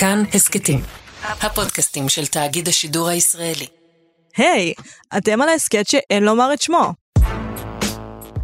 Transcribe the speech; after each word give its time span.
כאן 0.00 0.22
הסכתים, 0.34 0.80
הפודקאסטים 1.22 2.08
של 2.08 2.26
תאגיד 2.26 2.68
השידור 2.68 3.08
הישראלי. 3.08 3.66
היי, 4.36 4.72
hey, 4.78 4.82
אתם 5.16 5.42
על 5.42 5.48
ההסכת 5.48 5.88
שאין 5.88 6.24
לומר 6.24 6.52
את 6.54 6.62
שמו. 6.62 6.92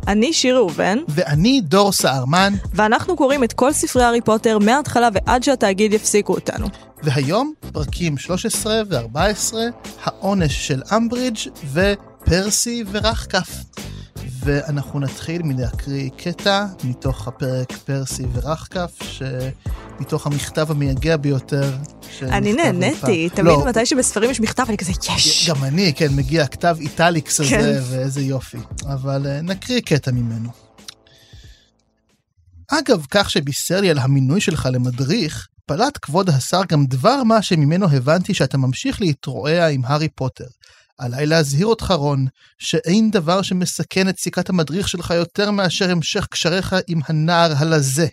אני 0.08 0.32
שיר 0.32 0.56
ראובן. 0.56 0.98
ואני 1.08 1.60
דור 1.60 1.92
סהרמן. 1.92 2.52
ואנחנו 2.74 3.16
קוראים 3.16 3.44
את 3.44 3.52
כל 3.52 3.72
ספרי 3.72 4.02
הארי 4.02 4.20
פוטר 4.20 4.58
מההתחלה 4.58 5.08
ועד 5.14 5.42
שהתאגיד 5.42 5.92
יפסיקו 5.92 6.34
אותנו. 6.34 6.66
והיום 7.02 7.52
פרקים 7.72 8.18
13 8.18 8.82
ו-14, 8.88 9.54
העונש 10.02 10.68
של 10.68 10.82
אמברידג' 10.96 11.38
ופרסי 11.72 12.84
ורחקף. 12.90 13.48
ואנחנו 14.44 15.00
נתחיל 15.00 15.42
מלהקריא 15.42 16.10
קטע 16.16 16.66
מתוך 16.84 17.28
הפרק 17.28 17.72
פרסי 17.72 18.22
ורחקף, 18.32 18.90
שמתוך 19.02 20.26
המכתב 20.26 20.70
המייגע 20.70 21.16
ביותר. 21.16 21.76
אני 22.22 22.52
נהניתי, 22.52 23.28
תמיד 23.28 23.46
לא, 23.46 23.64
מתי 23.66 23.86
שבספרים 23.86 24.30
יש 24.30 24.40
מכתב 24.40 24.64
אני 24.68 24.76
כזה 24.76 24.92
יש. 25.16 25.50
גם 25.50 25.64
אני, 25.64 25.92
כן, 25.96 26.16
מגיע 26.16 26.46
כתב 26.46 26.76
איטליקס 26.80 27.40
הזה, 27.40 27.50
כן. 27.50 27.80
ואיזה 27.90 28.20
יופי. 28.20 28.58
אבל 28.86 29.26
uh, 29.26 29.42
נקריא 29.42 29.80
קטע 29.80 30.10
ממנו. 30.10 30.48
אגב, 32.70 33.06
כך 33.10 33.30
שבישר 33.30 33.80
לי 33.80 33.90
על 33.90 33.98
המינוי 33.98 34.40
שלך 34.40 34.68
למדריך, 34.72 35.48
פלט 35.66 35.98
כבוד 36.02 36.30
השר 36.30 36.60
גם 36.68 36.86
דבר 36.86 37.22
מה 37.22 37.42
שממנו 37.42 37.86
הבנתי 37.90 38.34
שאתה 38.34 38.58
ממשיך 38.58 39.00
להתרועע 39.00 39.68
עם 39.68 39.82
הארי 39.84 40.08
פוטר. 40.08 40.46
עליי 40.98 41.26
להזהיר 41.26 41.66
אותך, 41.66 41.90
רון, 41.90 42.26
שאין 42.58 43.10
דבר 43.10 43.42
שמסכן 43.42 44.08
את 44.08 44.18
סיכת 44.18 44.50
המדריך 44.50 44.88
שלך 44.88 45.10
יותר 45.10 45.50
מאשר 45.50 45.90
המשך 45.90 46.26
קשריך 46.30 46.74
עם 46.88 47.00
הנער 47.08 47.52
הלזה. 47.56 48.06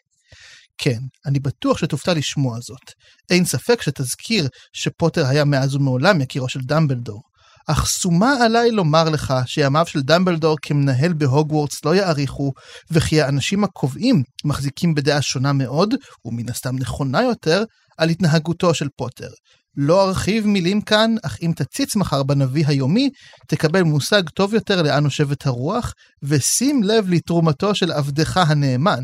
כן, 0.78 1.00
אני 1.26 1.40
בטוח 1.40 1.78
שתופתע 1.78 2.14
לשמוע 2.14 2.60
זאת. 2.60 2.92
אין 3.30 3.46
ספק 3.46 3.82
שתזכיר 3.82 4.48
שפוטר 4.74 5.26
היה 5.26 5.46
מאז 5.46 5.76
ומעולם 5.76 6.22
יקירו 6.22 6.50
של 6.50 6.60
דמבלדור. 6.64 7.22
אך 7.68 7.88
שומה 7.90 8.34
עליי 8.46 8.72
לומר 8.72 9.10
לך 9.10 9.34
שימיו 9.46 9.86
של 9.86 10.02
דמבלדור 10.02 10.58
כמנהל 10.62 11.14
בהוגוורטס 11.14 11.86
לא 11.86 11.96
יאריכו, 11.96 12.52
וכי 12.92 13.22
האנשים 13.22 13.64
הקובעים 13.64 14.24
מחזיקים 14.46 14.96
בדעה 14.96 15.22
שונה 15.22 15.54
מאוד, 15.54 15.94
ומן 16.26 16.50
הסתם 16.50 16.76
נכונה 16.76 17.22
יותר, 17.22 17.64
על 17.98 18.10
התנהגותו 18.10 18.74
של 18.74 18.88
פוטר. 18.98 19.30
לא 19.78 20.08
ארחיב 20.08 20.48
מילים 20.48 20.82
כאן, 20.82 21.16
אך 21.24 21.38
אם 21.42 21.52
תציץ 21.56 21.96
מחר 21.96 22.24
בנביא 22.24 22.68
היומי, 22.68 23.10
תקבל 23.48 23.84
מושג 23.84 24.30
טוב 24.30 24.54
יותר 24.54 24.82
לאן 24.82 25.04
נושבת 25.04 25.46
הרוח, 25.46 25.94
ושים 26.24 26.84
לב 26.84 27.10
לתרומתו 27.10 27.76
של 27.76 27.92
עבדך 27.92 28.38
הנאמן. 28.38 29.04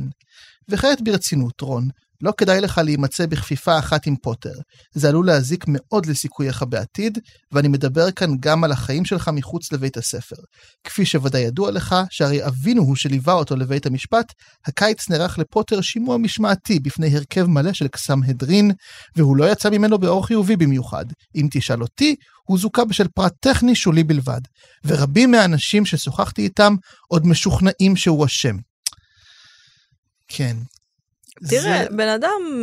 וכעת 0.69 1.01
ברצינות, 1.01 1.61
רון, 1.61 1.87
לא 2.21 2.33
כדאי 2.37 2.61
לך 2.61 2.77
להימצא 2.77 3.25
בכפיפה 3.25 3.79
אחת 3.79 4.07
עם 4.07 4.15
פוטר. 4.15 4.53
זה 4.93 5.09
עלול 5.09 5.25
להזיק 5.25 5.65
מאוד 5.67 6.05
לסיכוייך 6.05 6.63
בעתיד, 6.69 7.19
ואני 7.51 7.67
מדבר 7.67 8.11
כאן 8.11 8.29
גם 8.39 8.63
על 8.63 8.71
החיים 8.71 9.05
שלך 9.05 9.29
מחוץ 9.33 9.71
לבית 9.71 9.97
הספר. 9.97 10.35
כפי 10.83 11.05
שוודאי 11.05 11.41
ידוע 11.41 11.71
לך, 11.71 11.95
שהרי 12.09 12.45
אבינו 12.45 12.81
הוא 12.81 12.95
שליווה 12.95 13.33
אותו 13.33 13.55
לבית 13.55 13.85
המשפט, 13.85 14.33
הקיץ 14.65 15.09
נערך 15.09 15.37
לפוטר 15.37 15.81
שימוע 15.81 16.17
משמעתי 16.17 16.79
בפני 16.79 17.15
הרכב 17.15 17.45
מלא 17.45 17.73
של 17.73 17.87
קסם 17.87 18.23
הדרין, 18.23 18.71
והוא 19.15 19.37
לא 19.37 19.51
יצא 19.51 19.69
ממנו 19.69 19.97
באור 19.97 20.25
חיובי 20.27 20.55
במיוחד. 20.55 21.05
אם 21.35 21.47
תשאל 21.51 21.81
אותי, 21.81 22.15
הוא 22.43 22.59
זוכה 22.59 22.85
בשל 22.85 23.07
פרט 23.07 23.33
טכני 23.39 23.75
שולי 23.75 24.03
בלבד, 24.03 24.41
ורבים 24.85 25.31
מהאנשים 25.31 25.85
ששוחחתי 25.85 26.41
איתם 26.41 26.75
עוד 27.07 27.27
משוכנעים 27.27 27.95
שהוא 27.95 28.25
אשם. 28.25 28.55
כן, 30.27 30.57
תראה. 31.49 31.85
בן 31.91 32.07
אדם, 32.07 32.61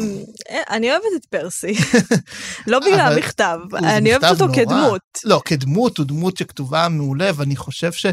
אה, 0.50 0.61
אני 0.70 0.91
אוהבת 0.91 1.05
את 1.17 1.25
פרסי, 1.25 1.75
לא 2.67 2.78
בגלל 2.78 3.00
המכתב, 3.12 3.58
אני 3.75 4.11
אוהבת 4.17 4.41
אותו. 4.41 4.53
כדמות. 4.55 5.00
לא, 5.25 5.42
כדמות, 5.44 5.98
הוא 5.98 6.06
דמות 6.06 6.36
שכתובה 6.36 6.89
מעולה, 6.89 7.30
ואני 7.36 7.56
חושב 7.56 7.92
ש... 7.92 8.06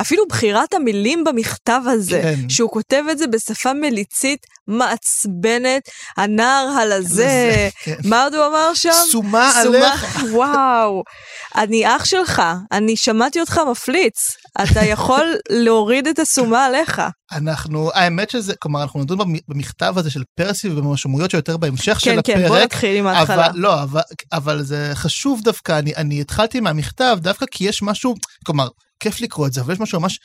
אפילו 0.00 0.26
בחירת 0.28 0.74
המילים 0.74 1.24
במכתב 1.24 1.80
הזה, 1.86 2.20
כן. 2.22 2.48
שהוא 2.48 2.70
כותב 2.70 3.02
את 3.10 3.18
זה 3.18 3.26
בשפה 3.26 3.72
מליצית 3.72 4.46
מעצבנת, 4.68 5.88
הנער 6.16 6.68
הלזה, 6.80 7.68
כן. 7.84 7.96
מה 8.04 8.24
עוד 8.24 8.34
הוא 8.34 8.46
אמר 8.46 8.74
שם? 8.74 8.90
שומה 9.12 9.52
עליך. 9.60 10.18
וואו. 10.30 11.02
אני 11.56 11.96
אח 11.96 12.04
שלך, 12.04 12.42
אני 12.72 12.96
שמעתי 12.96 13.40
אותך 13.40 13.60
מפליץ, 13.70 14.36
אתה 14.62 14.84
יכול 14.84 15.34
להוריד 15.64 16.06
את 16.06 16.18
השומה 16.18 16.64
עליך. 16.64 17.02
אנחנו, 17.32 17.90
האמת 17.94 18.30
שזה, 18.30 18.54
כלומר, 18.56 18.82
אנחנו 18.82 19.00
נדון 19.00 19.18
במכתב 19.48 19.94
הזה 19.96 20.10
של 20.10 20.22
פרסי 20.36 20.68
ובמשמעויות 20.68 21.30
שיותר 21.30 21.56
בהמשך 21.56 21.92
כן, 21.92 21.98
של 21.98 22.10
כן, 22.10 22.32
הפרק. 22.32 22.36
כן, 22.36 22.48
בוא 22.48 22.58
נתחיל 22.58 22.96
עם 22.96 23.06
ההתחלה. 23.06 23.46
אבל, 23.46 23.58
לא, 23.58 23.82
אבל, 23.82 24.00
אבל 24.32 24.62
זה 24.62 24.90
חשוב 24.94 25.40
דווקא, 25.44 25.78
אני, 25.78 25.96
אני 25.96 26.20
התחלתי 26.20 26.60
מהמכתב 26.60 27.18
דווקא 27.20 27.46
כי 27.50 27.64
יש 27.64 27.82
משהו, 27.82 28.14
כלומר, 28.46 28.68
כיף 29.00 29.20
לקרוא 29.20 29.46
את 29.46 29.52
זה, 29.52 29.60
אבל 29.60 29.72
יש 29.72 29.80
משהו 29.80 30.00
ממש 30.00 30.18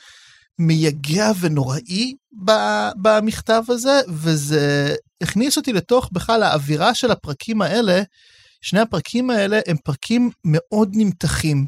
מייגע 0.58 1.30
ונוראי 1.40 2.14
במכתב 2.96 3.62
הזה, 3.68 4.00
וזה 4.08 4.94
הכניס 5.20 5.56
אותי 5.56 5.72
לתוך 5.72 6.08
בכלל 6.12 6.42
האווירה 6.42 6.94
של 6.94 7.10
הפרקים 7.10 7.62
האלה. 7.62 8.02
שני 8.60 8.80
הפרקים 8.80 9.30
האלה 9.30 9.60
הם 9.66 9.76
פרקים 9.84 10.30
מאוד 10.44 10.90
נמתחים, 10.94 11.66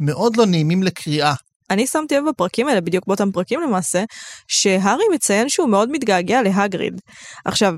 מאוד 0.00 0.36
לא 0.36 0.46
נעימים 0.46 0.82
לקריאה. 0.82 1.34
אני 1.70 1.86
שמתי 1.86 2.16
לב 2.16 2.28
בפרקים 2.28 2.68
האלה, 2.68 2.80
בדיוק 2.80 3.06
באותם 3.06 3.32
פרקים 3.32 3.60
למעשה, 3.60 4.04
שהארי 4.48 5.04
מציין 5.14 5.48
שהוא 5.48 5.68
מאוד 5.68 5.90
מתגעגע 5.92 6.42
להגריד. 6.42 7.00
עכשיו, 7.44 7.74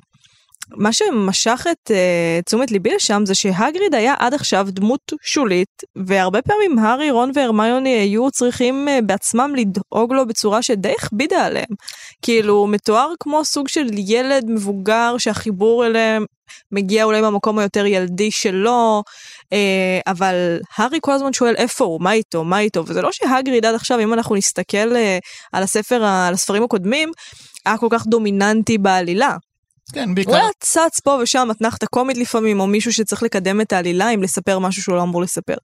מה 0.77 0.93
שמשך 0.93 1.67
את 1.71 1.91
uh, 1.91 2.45
תשומת 2.45 2.71
ליבי 2.71 2.95
לשם 2.95 3.23
זה 3.27 3.35
שהגריד 3.35 3.95
היה 3.95 4.15
עד 4.19 4.35
עכשיו 4.35 4.67
דמות 4.71 5.13
שולית, 5.23 5.83
והרבה 6.07 6.43
פעמים 6.43 6.79
הארי, 6.79 7.11
רון 7.11 7.31
והרמיוני 7.35 7.91
היו 7.91 8.31
צריכים 8.31 8.89
uh, 8.89 9.03
בעצמם 9.05 9.55
לדאוג 9.57 10.13
לו 10.13 10.27
בצורה 10.27 10.63
שדי 10.63 10.95
הכבידה 10.99 11.47
עליהם. 11.47 11.75
כאילו, 12.23 12.67
מתואר 12.67 13.13
כמו 13.21 13.45
סוג 13.45 13.69
של 13.69 13.87
ילד 13.97 14.45
מבוגר 14.51 15.15
שהחיבור 15.19 15.87
אליהם 15.87 16.25
מגיע 16.73 17.05
אולי 17.05 17.21
מהמקום 17.21 17.59
היותר 17.59 17.87
ילדי 17.87 18.31
שלו, 18.31 19.03
uh, 19.43 19.57
אבל 20.07 20.59
הארי 20.77 20.99
כל 21.03 21.13
הזמן 21.13 21.33
שואל 21.33 21.55
איפה 21.57 21.85
הוא, 21.85 22.01
מה 22.03 22.13
איתו, 22.13 22.45
מה 22.45 22.59
איתו, 22.59 22.87
וזה 22.87 23.03
לא 23.03 23.13
שהגריד 23.13 23.67
עד 23.67 23.75
עכשיו, 23.75 24.01
אם 24.01 24.13
אנחנו 24.13 24.35
נסתכל 24.37 24.93
uh, 24.93 24.99
על 25.53 25.63
הספר, 25.63 26.05
על 26.05 26.35
הספרים 26.35 26.63
הקודמים, 26.63 27.11
היה 27.67 27.79
כל 27.79 27.89
כך 27.91 28.07
דומיננטי 28.07 28.79
בעלילה. 28.79 29.37
כן, 29.93 30.15
בעיקר. 30.15 30.31
הוא 30.31 30.39
היה 30.39 30.49
צץ 30.61 31.01
פה 31.01 31.19
ושם 31.23 31.49
אתנחתה 31.51 31.87
קומית 31.87 32.17
לפעמים, 32.17 32.61
או 32.61 32.67
מישהו 32.67 32.93
שצריך 32.93 33.23
לקדם 33.23 33.61
את 33.61 33.73
העלילה 33.73 34.09
עם 34.09 34.23
לספר 34.23 34.59
משהו 34.59 34.83
שהוא 34.83 34.97
לא 34.97 35.03
אמור 35.03 35.23
לספר. 35.23 35.55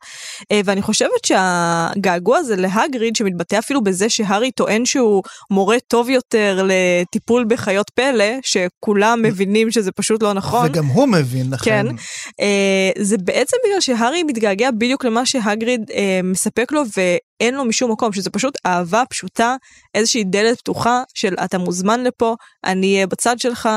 אה, 0.52 0.60
ואני 0.64 0.82
חושבת 0.82 1.24
שהגעגוע 1.26 2.38
הזה 2.38 2.56
להגריד, 2.56 3.16
שמתבטא 3.16 3.58
אפילו 3.58 3.84
בזה 3.84 4.08
שהארי 4.08 4.50
טוען 4.50 4.84
שהוא 4.84 5.22
מורה 5.50 5.76
טוב 5.88 6.10
יותר 6.10 6.66
לטיפול 6.68 7.44
בחיות 7.48 7.90
פלא, 7.90 8.32
שכולם 8.42 9.22
מבינים 9.22 9.70
שזה 9.70 9.92
פשוט 9.92 10.22
לא 10.22 10.32
נכון. 10.32 10.66
וגם 10.66 10.86
הוא 10.86 11.08
מבין, 11.08 11.50
לכן. 11.50 11.86
כן. 11.88 11.96
אה, 12.40 12.90
זה 13.04 13.16
בעצם 13.18 13.56
בגלל 13.66 13.80
שהארי 13.80 14.22
מתגעגע 14.22 14.70
בדיוק 14.70 15.04
למה 15.04 15.26
שהגריד 15.26 15.80
אה, 15.94 16.20
מספק 16.24 16.72
לו, 16.72 16.82
ו... 16.96 17.00
אין 17.40 17.54
לו 17.54 17.64
משום 17.64 17.92
מקום, 17.92 18.12
שזה 18.12 18.30
פשוט 18.30 18.54
אהבה 18.66 19.02
פשוטה, 19.10 19.56
איזושהי 19.94 20.24
דלת 20.24 20.58
פתוחה 20.58 21.02
של 21.14 21.34
אתה 21.44 21.58
מוזמן 21.58 22.04
לפה, 22.04 22.34
אני 22.64 22.94
אהיה 22.94 23.06
בצד 23.06 23.38
שלך, 23.38 23.68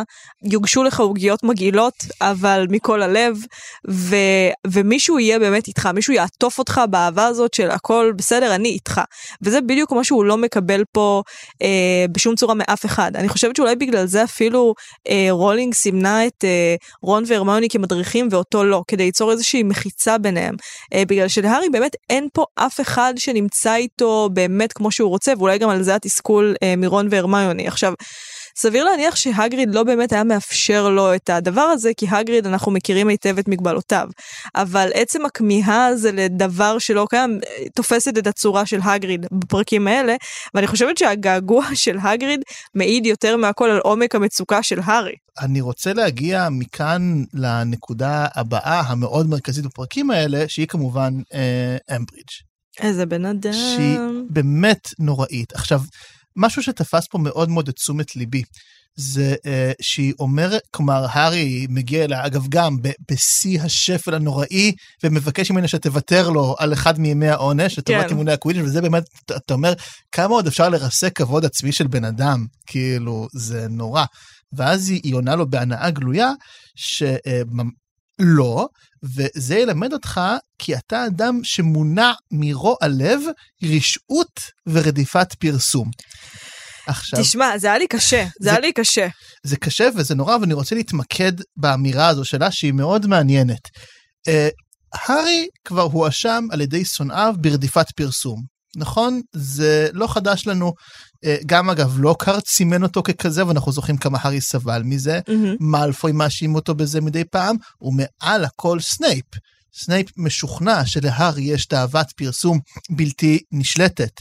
יוגשו 0.43 0.83
לך 0.83 0.99
עוגיות 0.99 1.43
מגעילות, 1.43 1.93
אבל 2.21 2.67
מכל 2.69 3.01
הלב, 3.01 3.37
ו, 3.89 4.15
ומישהו 4.67 5.19
יהיה 5.19 5.39
באמת 5.39 5.67
איתך, 5.67 5.85
מישהו 5.85 6.13
יעטוף 6.13 6.59
אותך 6.59 6.81
באהבה 6.89 7.25
הזאת 7.25 7.53
של 7.53 7.71
הכל 7.71 8.13
בסדר, 8.17 8.55
אני 8.55 8.69
איתך. 8.69 9.01
וזה 9.41 9.61
בדיוק 9.61 9.91
מה 9.91 10.03
שהוא 10.03 10.25
לא 10.25 10.37
מקבל 10.37 10.83
פה 10.91 11.23
אה, 11.61 12.05
בשום 12.11 12.35
צורה 12.35 12.53
מאף 12.53 12.85
אחד. 12.85 13.15
אני 13.15 13.29
חושבת 13.29 13.55
שאולי 13.55 13.75
בגלל 13.75 14.05
זה 14.05 14.23
אפילו 14.23 14.73
אה, 15.09 15.27
רולינג 15.29 15.73
סימנה 15.73 16.27
את 16.27 16.43
אה, 16.43 16.75
רון 17.01 17.23
והרמיוני 17.27 17.69
כמדריכים 17.69 18.27
ואותו 18.31 18.63
לא, 18.63 18.83
כדי 18.87 19.05
ליצור 19.05 19.31
איזושהי 19.31 19.63
מחיצה 19.63 20.17
ביניהם. 20.17 20.55
אה, 20.93 21.03
בגלל 21.07 21.27
שלהארי 21.27 21.69
באמת 21.69 21.95
אין 22.09 22.27
פה 22.33 22.45
אף 22.55 22.81
אחד 22.81 23.13
שנמצא 23.17 23.46
נמצא 23.47 23.75
איתו 23.75 24.29
באמת 24.33 24.73
כמו 24.73 24.91
שהוא 24.91 25.09
רוצה, 25.09 25.33
ואולי 25.37 25.57
גם 25.57 25.69
על 25.69 25.83
זה 25.83 25.95
התסכול 25.95 26.55
אה, 26.63 26.75
מרון 26.75 27.07
והרמיוני. 27.11 27.67
עכשיו, 27.67 27.93
סביר 28.57 28.83
להניח 28.83 29.15
שהגריד 29.15 29.75
לא 29.75 29.83
באמת 29.83 30.13
היה 30.13 30.23
מאפשר 30.23 30.89
לו 30.89 31.15
את 31.15 31.29
הדבר 31.29 31.61
הזה, 31.61 31.91
כי 31.97 32.05
הגריד 32.09 32.47
אנחנו 32.47 32.71
מכירים 32.71 33.07
היטב 33.07 33.37
את 33.37 33.47
מגבלותיו. 33.47 34.07
אבל 34.55 34.89
עצם 34.93 35.25
הכמיהה 35.25 35.85
הזה 35.85 36.11
לדבר 36.11 36.79
שלא 36.79 37.07
קיים, 37.09 37.39
אה, 37.47 37.69
תופסת 37.75 38.17
את 38.17 38.27
הצורה 38.27 38.65
של 38.65 38.79
הגריד 38.83 39.25
בפרקים 39.31 39.87
האלה, 39.87 40.15
ואני 40.53 40.67
חושבת 40.67 40.97
שהגעגוע 40.97 41.65
של 41.83 41.97
הגריד 42.01 42.39
מעיד 42.75 43.05
יותר 43.05 43.37
מהכל 43.37 43.69
על 43.69 43.79
עומק 43.79 44.15
המצוקה 44.15 44.63
של 44.63 44.79
הארי. 44.83 45.15
אני 45.39 45.61
רוצה 45.61 45.93
להגיע 45.93 46.47
מכאן 46.51 47.23
לנקודה 47.33 48.25
הבאה 48.35 48.79
המאוד 48.79 49.29
מרכזית 49.29 49.65
בפרקים 49.65 50.11
האלה, 50.11 50.43
שהיא 50.47 50.67
כמובן 50.67 51.13
אה, 51.33 51.95
אמברידג'. 51.95 52.46
איזה 52.81 53.05
בן 53.05 53.25
אדם. 53.25 53.53
שהיא 53.53 53.99
באמת 54.29 54.87
נוראית. 54.99 55.53
עכשיו, 55.53 55.81
משהו 56.35 56.63
שתפס 56.63 57.07
פה 57.07 57.17
מאוד 57.17 57.49
מאוד 57.49 57.67
את 57.67 57.75
תשומת 57.75 58.15
ליבי. 58.15 58.43
זה 58.99 59.35
uh, 59.37 59.47
שהיא 59.81 60.13
אומרת, 60.19 60.61
כלומר, 60.71 61.05
הארי 61.09 61.67
מגיע 61.69 62.03
אליה, 62.03 62.25
אגב, 62.25 62.45
גם 62.49 62.77
בשיא 63.11 63.61
השפל 63.61 64.13
הנוראי, 64.13 64.71
ומבקש 65.03 65.51
ממנה 65.51 65.67
שתוותר 65.67 66.29
לו 66.29 66.55
על 66.59 66.73
אחד 66.73 66.99
מימי 66.99 67.27
העונש, 67.27 67.77
לטובת 67.79 68.01
כן. 68.03 68.09
אימוני 68.09 68.31
הקווידיץ', 68.31 68.63
וזה 68.65 68.81
באמת, 68.81 69.03
אתה- 69.25 69.35
אתה 69.35 69.53
אומר, 69.53 69.73
כמה 70.11 70.33
עוד 70.33 70.47
אפשר 70.47 70.69
לרסק 70.69 71.17
כבוד 71.17 71.45
עצמי 71.45 71.71
של 71.71 71.87
בן 71.87 72.05
אדם? 72.05 72.45
כאילו, 72.65 73.27
זה 73.33 73.67
נורא. 73.69 74.05
ואז 74.53 74.89
היא, 74.89 75.01
היא 75.03 75.15
עונה 75.15 75.35
לו 75.35 75.49
בהנאה 75.49 75.89
גלויה, 75.89 76.31
שלא, 78.19 78.67
וזה 79.03 79.55
ילמד 79.55 79.93
אותך 79.93 80.21
כי 80.59 80.75
אתה 80.75 81.05
אדם 81.05 81.39
שמונע 81.43 82.11
מרוע 82.31 82.75
לב, 82.89 83.19
רשעות 83.63 84.39
ורדיפת 84.67 85.33
פרסום. 85.39 85.89
עכשיו, 86.87 87.19
תשמע, 87.21 87.57
זה 87.57 87.67
היה 87.67 87.77
לי 87.77 87.87
קשה, 87.87 88.23
זה 88.25 88.29
זה- 88.39 88.49
היה 88.49 88.59
לי 88.59 88.73
קשה. 88.73 89.07
זה 89.43 89.57
קשה 89.57 89.89
וזה 89.95 90.15
נורא, 90.15 90.37
ואני 90.37 90.53
רוצה 90.53 90.75
להתמקד 90.75 91.31
באמירה 91.57 92.07
הזו 92.07 92.25
שלה, 92.25 92.51
שהיא 92.51 92.73
מאוד 92.73 93.07
מעניינת. 93.07 93.61
אה, 94.27 94.49
הארי 94.93 95.47
כבר 95.65 95.81
הואשם 95.81 96.43
על 96.51 96.61
ידי 96.61 96.85
שונאיו 96.85 97.35
ברדיפת 97.41 97.91
פרסום. 97.95 98.56
נכון? 98.77 99.21
זה 99.33 99.89
לא 99.93 100.07
חדש 100.07 100.47
לנו. 100.47 100.73
אה, 101.25 101.37
גם 101.45 101.69
אגב, 101.69 101.99
לוקהרט 101.99 102.47
סימן 102.47 102.83
אותו 102.83 103.03
ככזה, 103.03 103.47
ואנחנו 103.47 103.71
זוכרים 103.71 103.97
כמה 103.97 104.17
הארי 104.21 104.41
סבל 104.41 104.81
מזה. 104.85 105.19
מהמם. 105.27 105.55
מלפוי 105.59 106.11
מאשים 106.11 106.55
אותו 106.55 106.75
בזה 106.75 107.01
מדי 107.01 107.23
פעם, 107.23 107.55
ומעל 107.81 108.45
הכל 108.45 108.79
סנייפ. 108.79 109.25
סנייפ 109.83 110.07
משוכנע 110.17 110.85
שלהארי 110.85 111.43
יש 111.43 111.65
תאוות 111.65 112.07
פרסום 112.17 112.59
בלתי 112.89 113.39
נשלטת. 113.51 114.11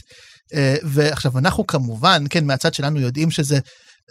אה, 0.53 0.75
ועכשיו, 0.83 1.37
אנחנו 1.37 1.67
כמובן, 1.67 2.23
כן, 2.29 2.45
מהצד 2.45 2.73
שלנו 2.73 2.99
יודעים 2.99 3.31
שזה 3.31 3.59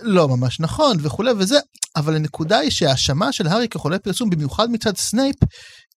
לא 0.00 0.28
ממש 0.28 0.60
נכון 0.60 0.96
וכולי 1.02 1.32
וזה, 1.38 1.58
אבל 1.96 2.16
הנקודה 2.16 2.58
היא 2.58 2.70
שההאשמה 2.70 3.32
של 3.32 3.46
הארי 3.46 3.68
כחולה 3.68 3.98
פרסום, 3.98 4.30
במיוחד 4.30 4.70
מצד 4.70 4.96
סנייפ, 4.96 5.36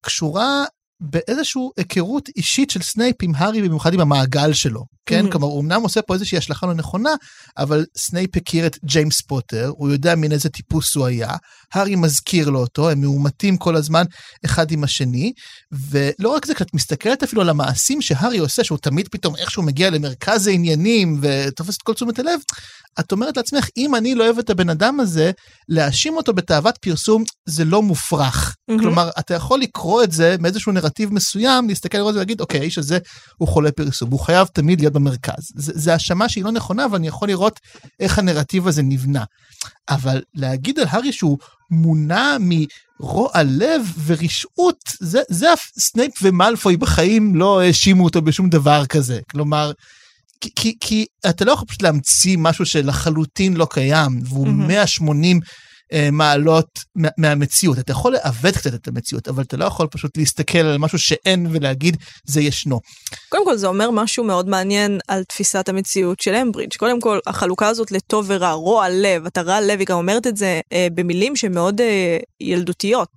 קשורה 0.01 0.65
באיזושהי 0.99 1.61
היכרות 1.77 2.29
אישית 2.35 2.69
של 2.69 2.81
סנייפ 2.81 3.15
עם 3.21 3.31
הארי, 3.35 3.61
במיוחד 3.61 3.93
עם 3.93 3.99
המעגל 3.99 4.53
שלו, 4.53 4.85
כן? 5.05 5.25
Mhm. 5.25 5.31
כלומר, 5.31 5.47
הוא 5.47 5.61
אמנם 5.61 5.81
עושה 5.81 6.01
פה 6.01 6.13
איזושהי 6.13 6.37
השלכה 6.37 6.67
לא 6.67 6.73
נכונה, 6.73 7.09
אבל 7.57 7.85
סנייפ 7.97 8.37
הכיר 8.37 8.65
את 8.67 8.77
ג'יימס 8.85 9.21
פוטר, 9.21 9.71
הוא 9.77 9.89
יודע 9.89 10.15
מן 10.15 10.31
איזה 10.31 10.49
טיפוס 10.49 10.95
הוא 10.95 11.05
היה, 11.05 11.35
הארי 11.73 11.95
מזכיר 11.95 12.49
לו 12.49 12.59
אותו, 12.59 12.89
הם 12.89 13.01
מאומתים 13.01 13.57
כל 13.57 13.75
הזמן 13.75 14.03
אחד 14.45 14.71
עם 14.71 14.83
השני, 14.83 15.33
ולא 15.89 16.29
רק 16.29 16.45
זה, 16.45 16.55
כשאת 16.55 16.73
מסתכלת 16.73 17.23
אפילו 17.23 17.41
על 17.41 17.49
המעשים 17.49 18.01
שהארי 18.01 18.37
עושה, 18.37 18.63
שהוא 18.63 18.77
תמיד 18.77 19.07
פתאום 19.07 19.35
איכשהו 19.35 19.63
מגיע 19.63 19.89
למרכז 19.89 20.47
העניינים 20.47 21.19
ותופס 21.21 21.77
את 21.77 21.81
כל 21.81 21.93
תשומת 21.93 22.19
הלב, 22.19 22.39
את 22.99 23.11
אומרת 23.11 23.37
לעצמך, 23.37 23.67
אם 23.77 23.95
אני 23.95 24.15
לא 24.15 24.23
אוהב 24.25 24.39
את 24.39 24.49
הבן 24.49 24.69
אדם 24.69 24.99
הזה, 24.99 25.31
להאשים 25.69 26.17
אותו 26.17 26.33
בתאוות 26.33 26.77
פרסום 26.81 27.23
זה 27.45 27.65
לא 27.65 27.81
מופרך. 27.81 28.55
מהמם. 28.67 28.81
כלומר, 28.81 29.09
אתה 29.19 29.33
יכול 29.33 29.59
לקרוא 29.59 30.03
את 30.03 30.11
זה 30.11 30.35
מאיזשהו 30.39 30.71
נרטיב 30.71 31.13
מסוים, 31.13 31.67
להסתכל 31.67 31.97
על 31.97 32.03
זה 32.03 32.09
ולהגיד, 32.09 32.41
אוקיי, 32.41 32.59
האיש 32.59 32.77
הזה 32.77 32.97
הוא 33.37 33.47
חולה 33.47 33.71
פרסום, 33.71 34.11
הוא 34.11 34.19
חייב 34.19 34.47
תמיד 34.47 34.79
להיות 34.81 34.93
במרכז. 34.93 35.43
זה 35.55 35.93
האשמה 35.93 36.29
שהיא 36.29 36.43
לא 36.43 36.51
נכונה, 36.51 36.85
ואני 36.91 37.07
יכול 37.07 37.27
לראות 37.27 37.59
איך 37.99 38.19
הנרטיב 38.19 38.67
הזה 38.67 38.81
נבנה. 38.81 39.23
אבל 39.89 40.21
להגיד 40.35 40.79
על 40.79 40.85
הארי 40.89 41.13
שהוא 41.13 41.37
מונע 41.71 42.37
מרוע 42.39 43.29
לב 43.43 43.93
ורשעות, 44.05 44.77
זה, 44.99 45.21
זה 45.29 45.47
סנייפ 45.79 46.11
ומלפוי 46.21 46.77
בחיים 46.77 47.35
לא 47.35 47.61
האשימו 47.61 48.03
אותו 48.03 48.21
בשום 48.21 48.49
דבר 48.49 48.85
כזה. 48.85 49.19
כלומר, 49.31 49.71
כי, 50.41 50.49
כי, 50.55 50.75
כי 50.79 51.05
אתה 51.29 51.45
לא 51.45 51.51
יכול 51.51 51.67
פשוט 51.67 51.81
להמציא 51.81 52.37
משהו 52.39 52.65
שלחלוטין 52.65 53.53
לא 53.53 53.67
קיים, 53.69 54.21
והוא 54.23 54.47
מהמם. 54.47 54.67
180 54.67 55.39
אה, 55.43 55.47
מעלות 56.11 56.79
מה, 56.95 57.09
מהמציאות. 57.17 57.79
אתה 57.79 57.91
יכול 57.91 58.13
לעוות 58.13 58.55
קצת 58.55 58.73
את 58.73 58.87
המציאות, 58.87 59.27
אבל 59.27 59.43
אתה 59.43 59.57
לא 59.57 59.65
יכול 59.65 59.87
פשוט 59.91 60.17
להסתכל 60.17 60.57
על 60.57 60.77
משהו 60.77 60.99
שאין 60.99 61.47
ולהגיד 61.51 61.97
זה 62.25 62.41
ישנו. 62.41 62.79
קודם 63.29 63.45
כל 63.45 63.57
זה 63.57 63.67
אומר 63.67 63.91
משהו 63.91 64.23
מאוד 64.23 64.49
מעניין 64.49 64.99
על 65.07 65.23
תפיסת 65.23 65.69
המציאות 65.69 66.19
של 66.19 66.35
אמברידג'. 66.35 66.77
קודם 66.77 67.01
כל 67.01 67.19
החלוקה 67.27 67.67
הזאת 67.67 67.91
לטוב 67.91 68.25
ורע, 68.27 68.51
רוע 68.51 68.89
לב, 68.89 69.25
אתה 69.25 69.41
רע 69.41 69.61
לב, 69.61 69.79
היא 69.79 69.87
גם 69.87 69.97
אומרת 69.97 70.27
את 70.27 70.37
זה 70.37 70.61
אה, 70.73 70.87
במילים 70.95 71.35
שהן 71.35 71.53
מאוד 71.53 71.81
אה, 71.81 72.17
ילדותיות. 72.41 73.09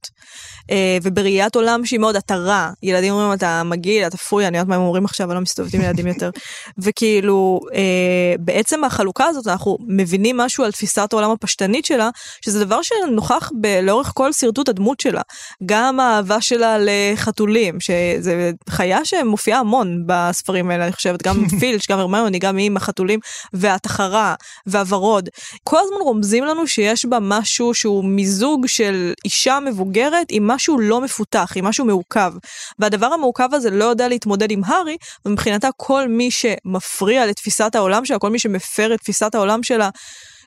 אה, 0.71 0.99
ובראיית 1.03 1.57
עולם 1.57 1.87
שהיא 1.87 2.01
מאוד 2.01 2.17
אתה 2.17 2.37
רע. 2.37 2.71
ילדים 2.83 3.13
אומרים 3.13 3.33
אתה 3.33 3.63
מגעיל, 3.65 4.07
אתה 4.07 4.17
פוי, 4.17 4.47
אני 4.47 4.59
יודעת 4.59 4.69
מה 4.69 4.75
הם 4.75 4.83
אומרים 4.83 5.05
עכשיו, 5.05 5.31
אני 5.31 5.35
לא 5.35 5.41
מסתובבת 5.41 5.75
עם 5.75 5.81
ילדים 5.81 6.07
יותר. 6.07 6.31
וכאילו 6.83 7.61
אה, 7.75 8.35
בעצם 8.39 8.85
החלוקה 8.85 9.25
הזאת 9.27 9.47
אנחנו 9.47 9.79
מבינים 9.89 10.37
משהו 10.37 10.65
על 10.65 10.73
תפיסת 10.73 11.13
העולם 11.13 11.31
הפשטנית 11.31 11.85
שלה, 11.85 12.11
שזה 12.45 12.62
דבר 12.65 12.81
שנוכח 12.83 13.51
ב- 13.61 13.81
לאורך 13.83 14.13
כל 14.15 14.33
שרטוט 14.33 14.69
הדמות 14.69 15.01
שלה. 15.01 15.23
גם 15.67 16.01
האהבה 16.01 16.41
שלה 16.41 16.77
לחתולים, 16.81 17.81
שזה 17.81 18.51
חיה 18.71 19.05
שמופיעה 19.05 19.61
המון 19.61 20.03
בספרים 20.07 20.71
האלה, 20.71 20.85
אני 20.85 20.93
חושבת, 20.93 21.23
גם 21.23 21.45
פילץ', 21.61 21.91
גם 21.91 21.99
הרמיוני, 21.99 22.39
גם 22.39 22.57
היא 22.57 22.67
עם 22.67 22.77
החתולים, 22.77 23.21
והתחרה, 23.53 24.35
והוורוד. 24.67 25.29
כל 25.65 25.79
הזמן 25.81 25.97
רומזים 26.01 26.45
לנו 26.45 26.67
שיש 26.67 27.05
בה 27.05 27.19
משהו 27.21 27.75
שהוא 27.75 28.05
מיזוג 28.05 28.67
של 28.67 29.13
אישה 29.25 29.59
מבוגרת 29.61 30.27
עם 30.31 30.47
משהו 30.47 30.79
לא 30.79 31.01
מפותח, 31.01 31.53
עם 31.57 31.65
משהו 31.65 31.85
מעוכב. 31.85 32.33
והדבר 32.79 33.07
המעוכב 33.07 33.49
הזה 33.53 33.71
לא 33.71 33.85
יודע 33.85 34.09
להתמודד 34.09 34.51
עם 34.51 34.65
הארי, 34.65 34.97
ומבחינתה 35.27 35.69
כל 35.77 36.09
מי 36.09 36.31
שמפריע 36.31 37.27
לתפיסת 37.27 37.75
העולם 37.75 38.05
שלה, 38.05 38.19
כל 38.19 38.31
מי 38.31 38.39
שמפר 38.39 38.95
את 38.95 39.01
תפיסת 39.01 39.35
העולם 39.35 39.63
שלה, 39.63 39.91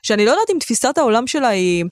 שאני 0.06 0.24
לא 0.24 0.30
יודעת 0.30 0.50
אם 0.50 0.58
תפיסת 0.60 0.98
העולם 0.98 1.26
שלה 1.26 1.48
היא, 1.48 1.84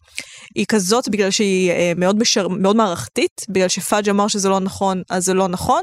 היא 0.55 0.67
כזאת 0.69 1.09
בגלל 1.09 1.31
שהיא 1.31 1.71
אה, 1.71 1.93
מאוד, 1.97 2.19
בשר, 2.19 2.49
מאוד 2.49 2.77
מערכתית, 2.77 3.41
בגלל 3.49 3.69
שפאג' 3.69 4.09
אמר 4.09 4.29
שזה 4.29 4.49
לא 4.49 4.61
נכון, 4.61 5.03
אז 5.11 5.25
זה 5.25 5.35
לא 5.35 5.49
נכון, 5.49 5.83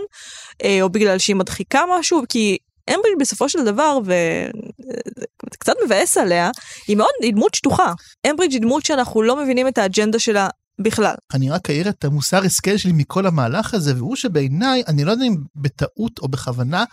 אה, 0.64 0.82
או 0.82 0.90
בגלל 0.90 1.18
שהיא 1.18 1.36
מדחיקה 1.36 1.82
משהו, 1.90 2.22
כי 2.30 2.58
אמברידג' 2.90 3.20
בסופו 3.20 3.50
של 3.50 3.64
דבר, 3.66 4.00
וזה 4.04 5.26
קצת 5.60 5.74
מבאס 5.86 6.18
עליה, 6.18 6.50
היא 6.88 6.98
מאוד, 6.98 7.10
היא 7.22 7.34
דמות 7.34 7.54
שטוחה. 7.54 7.94
אמברידג' 8.30 8.54
היא 8.54 8.62
דמות 8.62 8.86
שאנחנו 8.86 9.22
לא 9.22 9.44
מבינים 9.44 9.68
את 9.68 9.78
האג'נדה 9.78 10.20
שלה 10.20 10.50
בכלל. 10.82 11.16
אני 11.34 11.50
רק 11.50 11.70
אעיר 11.70 11.90
את 11.90 12.06
המוסר 12.06 12.44
השכל 12.46 12.78
שלי 12.78 12.92
מכל 12.92 13.28
המהלך 13.28 13.74
הזה, 13.74 13.96
והוא 13.96 14.16
שבעיניי, 14.16 14.84
אני 14.88 15.04
לא 15.04 15.12
יודע 15.12 15.26
אם 15.26 15.36
בטעות 15.56 16.20
או 16.20 16.28
בכוונה, 16.28 16.84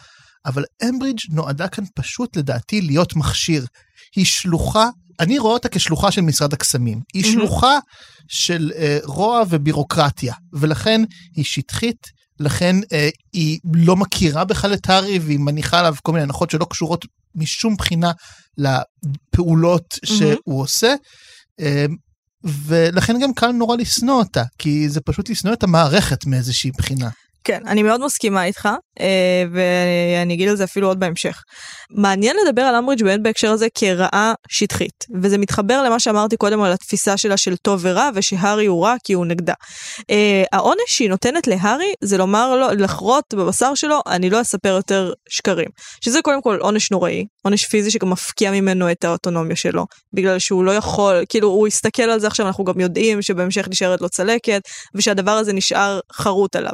אבל 0.47 0.65
אמברידג' 0.89 1.19
נועדה 1.31 1.69
כאן 1.69 1.85
פשוט 1.95 2.37
לדעתי 2.37 2.81
להיות 2.81 3.17
מכשיר. 3.17 3.65
היא 4.17 4.25
שלוחה, 4.25 4.89
אני 5.21 5.39
רואה 5.39 5.53
אותה 5.53 5.69
כשלוחה 5.69 6.11
של 6.11 6.21
משרד 6.21 6.53
הקסמים. 6.53 7.01
היא. 7.15 7.33
שלוחה 7.33 7.79
של 8.29 8.73
אה, 8.77 8.99
רוע 9.05 9.43
ובירוקרטיה, 9.49 10.35
ולכן 10.53 11.01
היא 11.37 11.45
שטחית. 11.45 12.19
לכן 12.41 12.77
אה, 12.93 13.09
היא 13.33 13.59
לא 13.75 13.97
מכירה 13.97 14.45
בכלל 14.45 14.75
את 14.75 14.91
הארי 14.91 15.19
והיא 15.19 15.39
מניחה 15.39 15.79
עליו 15.79 15.95
כל 16.03 16.13
מיני 16.13 16.23
הנחות 16.23 16.51
שלא 16.51 16.67
קשורות 16.71 17.05
משום 17.35 17.77
בחינה 17.77 18.13
לפעולות 18.59 19.85
שהוא 20.05 20.63
עושה. 20.63 20.95
אה, 21.61 21.87
ולכן 22.45 23.21
גם 23.21 23.35
קל 23.35 23.53
נורא 23.53 23.77
לשנוא 23.77 24.15
אותה, 24.15 24.43
כי 24.59 24.89
זה 24.89 25.01
פשוט 25.01 25.31
לשנוא 25.31 25.53
את 25.53 25.63
המערכת 25.63 26.27
מאיזושהי 26.27 26.71
בחינה. 26.79 27.09
כן, 27.45 27.63
אני 27.67 27.83
מאוד 27.83 28.05
מסכימה 28.05 28.45
איתך, 28.45 28.69
אה, 29.01 29.45
ואני 29.53 30.35
אגיד 30.35 30.49
על 30.49 30.57
זה 30.57 30.65
אפילו 30.65 30.89
עוד 30.89 31.01
בהמשך. 31.01 31.43
מעניין 31.91 32.37
לדבר 32.47 32.63
על 32.63 32.75
אמברידג' 32.75 33.05
באמת 33.05 33.23
בהקשר 33.23 33.51
הזה 33.51 33.67
כרעה 33.75 34.33
שטחית, 34.49 35.05
וזה 35.23 35.39
מתחבר 35.39 35.83
למה 35.83 36.01
שאמרתי 36.01 36.37
קודם 36.37 36.63
על 36.63 36.73
התפיסה 36.73 37.17
שלה 37.17 37.37
של 37.37 37.57
טוב 37.57 37.81
ורע, 37.83 38.11
ושהארי 38.15 38.67
הוא 38.67 38.85
רע 38.85 38.95
כי 39.05 39.13
הוא 39.13 39.27
נגדה. 39.27 39.55
אה, 40.11 40.45
העונש 40.53 40.81
שהיא 40.87 41.11
נותנת 41.11 41.47
להארי 41.47 41.93
זה 42.01 42.19
לומר 42.19 42.57
לו, 42.57 42.69
לחרות 42.79 43.35
בבשר 43.35 43.75
שלו, 43.75 44.01
אני 44.07 44.31
לא 44.31 44.41
אספר 44.41 44.69
יותר 44.69 45.13
שקרים. 45.29 45.69
שזה 46.01 46.23
קודם 46.23 46.43
כל 46.43 46.59
עונש 46.61 46.91
נוראי, 46.91 47.25
עונש 47.43 47.67
פיזי 47.67 47.91
שגם 47.91 48.11
מפקיע 48.11 48.51
ממנו 48.51 48.91
את 48.91 49.05
האוטונומיה 49.05 49.57
שלו, 49.57 49.87
בגלל 50.13 50.39
שהוא 50.39 50.65
לא 50.65 50.71
יכול, 50.71 51.25
כאילו 51.29 51.49
הוא 51.49 51.67
הסתכל 51.67 52.03
על 52.03 52.21
זה 52.21 52.27
עכשיו, 52.27 52.47
אנחנו 52.47 52.65
גם 52.65 52.81
יודעים 52.81 53.23
שבהמשך 53.23 53.69
נשארת 53.71 54.01
לו 54.01 54.09
צלקת, 54.09 54.61
ושהדבר 54.95 55.31
הזה 55.31 55.53
נשאר 55.53 56.01
חרוט 56.13 56.57
עליו. 56.57 56.73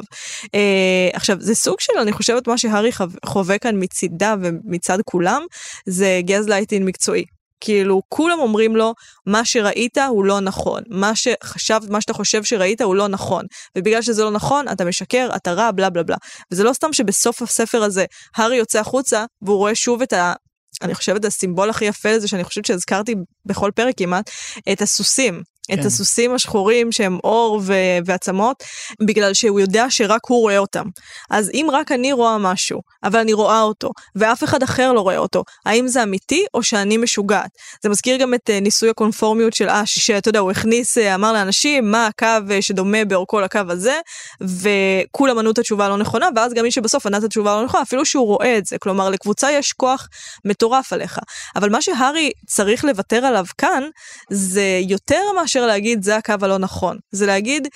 אה, 0.55 1.09
עכשיו, 1.13 1.37
זה 1.39 1.55
סוג 1.55 1.79
של, 1.79 1.93
אני 2.01 2.11
חושבת, 2.11 2.47
מה 2.47 2.57
שהארי 2.57 2.91
חו- 2.91 3.03
חווה 3.25 3.57
כאן 3.57 3.83
מצידה 3.83 4.35
ומצד 4.41 4.97
כולם, 5.05 5.41
זה 5.85 6.21
גז 6.23 6.47
לייטין 6.47 6.85
מקצועי. 6.85 7.25
כאילו, 7.59 8.01
כולם 8.09 8.39
אומרים 8.39 8.75
לו, 8.75 8.93
מה 9.25 9.45
שראית 9.45 9.97
הוא 9.97 10.25
לא 10.25 10.39
נכון, 10.39 10.83
מה 10.89 11.11
שחשבת, 11.15 11.89
מה 11.89 12.01
שאתה 12.01 12.13
חושב 12.13 12.43
שראית 12.43 12.81
הוא 12.81 12.95
לא 12.95 13.07
נכון, 13.07 13.45
ובגלל 13.77 14.01
שזה 14.01 14.23
לא 14.23 14.31
נכון, 14.31 14.65
אתה 14.71 14.85
משקר, 14.85 15.29
אתה 15.35 15.53
רע, 15.53 15.71
בלה 15.71 15.89
בלה 15.89 16.03
בלה. 16.03 16.17
וזה 16.51 16.63
לא 16.63 16.73
סתם 16.73 16.93
שבסוף 16.93 17.41
הספר 17.41 17.83
הזה, 17.83 18.05
הארי 18.35 18.55
יוצא 18.55 18.79
החוצה, 18.79 19.25
והוא 19.41 19.57
רואה 19.57 19.75
שוב 19.75 20.01
את 20.01 20.13
ה... 20.13 20.33
אני 20.81 20.95
חושבת 20.95 21.25
הסימבול 21.25 21.69
הכי 21.69 21.85
יפה 21.85 22.11
לזה 22.11 22.27
שאני 22.27 22.43
חושבת 22.43 22.65
שהזכרתי 22.65 23.15
בכל 23.45 23.71
פרק 23.75 23.93
כמעט, 23.97 24.31
את 24.71 24.81
הסוסים. 24.81 25.43
את 25.73 25.79
כן. 25.79 25.87
הסוסים 25.87 26.33
השחורים 26.33 26.91
שהם 26.91 27.17
אור 27.23 27.61
ו- 27.63 27.73
ועצמות, 28.05 28.63
בגלל 29.01 29.33
שהוא 29.33 29.59
יודע 29.59 29.85
שרק 29.89 30.21
הוא 30.27 30.41
רואה 30.41 30.57
אותם. 30.57 30.85
אז 31.29 31.49
אם 31.53 31.67
רק 31.71 31.91
אני 31.91 32.13
רואה 32.13 32.37
משהו, 32.37 32.81
אבל 33.03 33.19
אני 33.19 33.33
רואה 33.33 33.61
אותו, 33.61 33.89
ואף 34.15 34.43
אחד 34.43 34.63
אחר 34.63 34.93
לא 34.93 35.01
רואה 35.01 35.17
אותו, 35.17 35.43
האם 35.65 35.87
זה 35.87 36.03
אמיתי 36.03 36.45
או 36.53 36.63
שאני 36.63 36.97
משוגעת? 36.97 37.49
זה 37.83 37.89
מזכיר 37.89 38.17
גם 38.17 38.33
את 38.33 38.49
אה, 38.49 38.59
ניסוי 38.59 38.89
הקונפורמיות 38.89 39.53
של 39.53 39.69
אש, 39.69 39.99
שאתה 39.99 40.29
יודע, 40.29 40.39
הוא 40.39 40.51
הכניס, 40.51 40.97
אה, 40.97 41.15
אמר 41.15 41.33
לאנשים 41.33 41.91
מה 41.91 42.07
הקו 42.07 42.27
אה, 42.51 42.61
שדומה 42.61 43.05
באורכו 43.05 43.39
לקו 43.39 43.59
הזה, 43.69 43.99
וכולם 44.41 45.39
ענו 45.39 45.51
את 45.51 45.57
התשובה 45.57 45.85
הלא 45.85 45.97
נכונה, 45.97 46.29
ואז 46.35 46.53
גם 46.53 46.63
מי 46.63 46.71
שבסוף 46.71 47.05
ענה 47.05 47.17
את 47.17 47.23
התשובה 47.23 47.53
הלא 47.53 47.65
נכונה, 47.65 47.83
אפילו 47.83 48.05
שהוא 48.05 48.25
רואה 48.25 48.57
את 48.57 48.65
זה. 48.65 48.77
כלומר, 48.77 49.09
לקבוצה 49.09 49.51
יש 49.51 49.73
כוח 49.73 50.07
מטורף 50.45 50.93
עליך. 50.93 51.19
אבל 51.55 51.69
מה 51.69 51.81
שהארי 51.81 52.31
צריך 52.47 52.85
לוותר 52.85 53.25
עליו 53.25 53.45
כאן, 53.57 53.83
זה 54.29 54.79
יותר 54.87 55.21
מאשר 55.55 55.67
להגיד 55.67 56.03
זה 56.03 56.15
הקו 56.15 56.33
הלא 56.41 56.57
נכון. 56.57 56.97
זה 57.11 57.25
להגיד, 57.25 57.67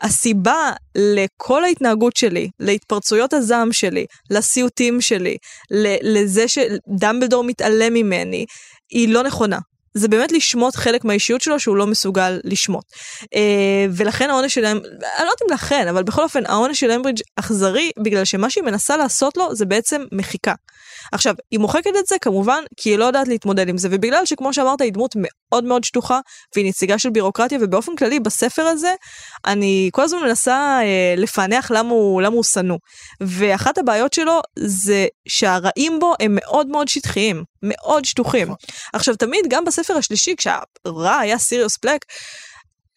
הסיבה 0.00 0.72
לכל 0.94 1.64
ההתנהגות 1.64 2.16
שלי, 2.16 2.48
להתפרצויות 2.60 3.32
הזעם 3.32 3.72
שלי, 3.72 4.06
לסיוטים 4.30 5.00
שלי, 5.00 5.36
לזה 6.02 6.44
שדמבלדור 6.48 7.44
מתעלם 7.44 7.94
ממני, 7.94 8.44
היא 8.90 9.08
לא 9.08 9.22
נכונה. 9.22 9.58
זה 9.94 10.08
באמת 10.08 10.32
לשמוט 10.32 10.76
חלק 10.76 11.04
מהאישיות 11.04 11.40
שלו 11.40 11.60
שהוא 11.60 11.76
לא 11.76 11.86
מסוגל 11.86 12.40
לשמוט. 12.44 12.84
אה, 13.34 13.86
ולכן 13.96 14.30
העונש 14.30 14.54
שלהם, 14.54 14.76
אני 14.76 14.86
לא 15.18 15.30
יודעת 15.30 15.42
אם 15.42 15.54
לכן, 15.54 15.88
אבל 15.88 16.02
בכל 16.02 16.22
אופן 16.22 16.46
העונש 16.46 16.80
של 16.80 16.90
אמברידג' 16.90 17.20
אכזרי, 17.36 17.90
בגלל 18.02 18.24
שמה 18.24 18.50
שהיא 18.50 18.64
מנסה 18.64 18.96
לעשות 18.96 19.36
לו 19.36 19.54
זה 19.54 19.64
בעצם 19.64 20.02
מחיקה. 20.12 20.54
עכשיו, 21.12 21.34
היא 21.50 21.60
מוחקת 21.60 21.90
את 21.98 22.06
זה 22.06 22.16
כמובן 22.20 22.62
כי 22.76 22.90
היא 22.90 22.98
לא 22.98 23.04
יודעת 23.04 23.28
להתמודד 23.28 23.68
עם 23.68 23.78
זה, 23.78 23.88
ובגלל 23.90 24.26
שכמו 24.26 24.52
שאמרת 24.52 24.80
היא 24.80 24.92
דמות 24.92 25.16
מאוד 25.52 25.64
מאוד 25.64 25.84
שטוחה, 25.84 26.20
והיא 26.54 26.68
נציגה 26.68 26.98
של 26.98 27.10
בירוקרטיה, 27.10 27.58
ובאופן 27.60 27.96
כללי 27.96 28.20
בספר 28.20 28.62
הזה, 28.62 28.94
אני 29.46 29.90
כל 29.92 30.02
הזמן 30.02 30.20
מנסה 30.22 30.80
אה, 30.82 31.14
לפענח 31.16 31.70
למה 31.70 31.90
הוא, 31.90 32.22
למה 32.22 32.34
הוא 32.34 32.44
שנוא. 32.44 32.78
ואחת 33.20 33.78
הבעיות 33.78 34.12
שלו 34.12 34.40
זה 34.58 35.06
שהרעים 35.28 35.98
בו 35.98 36.14
הם 36.20 36.38
מאוד 36.40 36.66
מאוד 36.66 36.88
שטחיים, 36.88 37.44
מאוד 37.62 38.04
שטוחים. 38.04 38.48
עכשיו, 38.92 39.16
תמיד, 39.16 39.44
גם 39.48 39.64
בספר 39.64 39.96
השלישי, 39.96 40.34
כשהרע 40.36 41.18
היה 41.18 41.38
סיריוס 41.38 41.78
בלק, 41.82 42.04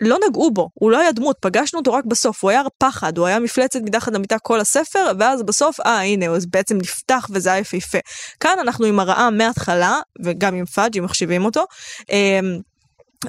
לא 0.01 0.17
נגעו 0.29 0.51
בו, 0.51 0.69
הוא 0.73 0.91
לא 0.91 0.99
היה 0.99 1.11
דמות, 1.11 1.37
פגשנו 1.39 1.79
אותו 1.79 1.93
רק 1.93 2.05
בסוף, 2.05 2.43
הוא 2.43 2.51
היה 2.51 2.61
פחד, 2.77 3.17
הוא 3.17 3.27
היה 3.27 3.39
מפלצת 3.39 3.79
מתחת 3.81 4.13
למיטה 4.13 4.39
כל 4.39 4.59
הספר, 4.59 5.11
ואז 5.19 5.43
בסוף, 5.43 5.79
אה, 5.79 6.01
הנה, 6.01 6.27
הוא 6.27 6.37
בעצם 6.49 6.77
נפתח 6.77 7.27
וזה 7.31 7.51
היה 7.51 7.59
יפהפה. 7.59 7.97
כאן 8.39 8.57
אנחנו 8.61 8.85
עם 8.85 8.99
הרעה 8.99 9.29
מההתחלה, 9.29 9.99
וגם 10.23 10.55
עם 10.55 10.65
פאג' 10.65 10.97
אם 10.97 11.03
מחשיבים 11.03 11.45
אותו, 11.45 11.65
אמ, 12.09 12.59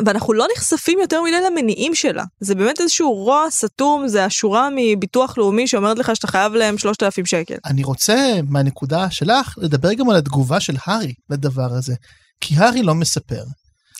ואנחנו 0.04 0.32
לא 0.32 0.46
נחשפים 0.56 0.98
יותר 1.00 1.22
מדי 1.22 1.40
למניעים 1.46 1.94
שלה. 1.94 2.24
זה 2.40 2.54
באמת 2.54 2.80
איזשהו 2.80 3.12
רוע 3.12 3.46
סתום, 3.50 4.08
זה 4.08 4.24
השורה 4.24 4.68
מביטוח 4.76 5.38
לאומי 5.38 5.66
שאומרת 5.66 5.98
לך 5.98 6.16
שאתה 6.16 6.26
חייב 6.26 6.54
להם 6.54 6.78
3,000 6.78 7.26
שקל. 7.26 7.54
אני 7.64 7.84
רוצה 7.84 8.34
מהנקודה 8.48 9.10
שלך 9.10 9.54
לדבר 9.58 9.92
גם 9.92 10.10
על 10.10 10.16
התגובה 10.16 10.60
של 10.60 10.76
הארי 10.84 11.14
לדבר 11.30 11.72
הזה. 11.72 11.94
כי 12.40 12.54
הארי 12.56 12.82
לא 12.82 12.94
מספר. 12.94 13.42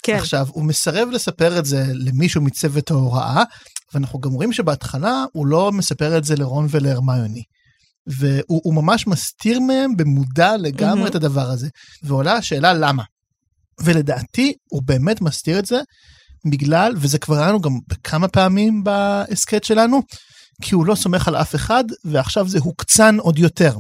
כן. 0.07 0.17
עכשיו, 0.17 0.47
הוא 0.51 0.65
מסרב 0.65 1.09
לספר 1.09 1.59
את 1.59 1.65
זה 1.65 1.85
למישהו 1.89 2.43
מצוות 2.43 2.91
ההוראה, 2.91 3.43
ואנחנו 3.95 4.21
גם 4.21 4.33
רואים 4.33 4.53
שבהתחלה 4.53 5.25
הוא 5.33 5.47
לא 5.47 5.73
מספר 5.73 6.19
את 6.19 6.25
זה 6.25 6.37
לרון 6.37 6.67
ולהרמיוני. 6.71 7.43
והוא 8.07 8.61
הוא 8.65 8.75
ממש 8.75 9.07
מסתיר 9.07 9.61
מהם 9.61 9.97
במודע 9.97 10.57
לגמרי 10.57 10.95
מהמם. 10.95 11.07
את 11.07 11.15
הדבר 11.15 11.51
הזה. 11.51 11.69
ועולה 12.03 12.33
השאלה 12.33 12.75
למה. 12.75 13.03
ולדעתי 13.81 14.53
הוא 14.71 14.83
באמת 14.83 15.21
מסתיר 15.21 15.59
את 15.59 15.67
זה 15.67 15.81
בגלל, 16.51 16.95
וזה 16.97 17.19
כבר 17.19 17.39
היה 17.39 17.49
לנו 17.49 17.61
גם 17.61 17.73
כמה 18.05 18.29
פעמים 18.29 18.85
בהסכת 18.85 19.65
שלנו, 19.65 20.03
כי 20.63 20.75
הוא 20.75 20.87
לא 20.87 20.95
סומך 20.95 21.29
על 21.29 21.37
אף 21.37 21.55
אחד, 21.55 21.85
ועכשיו 22.05 22.49
זה 22.49 22.59
הוקצן 22.59 23.19
עוד 23.19 23.39
יותר. 23.39 23.79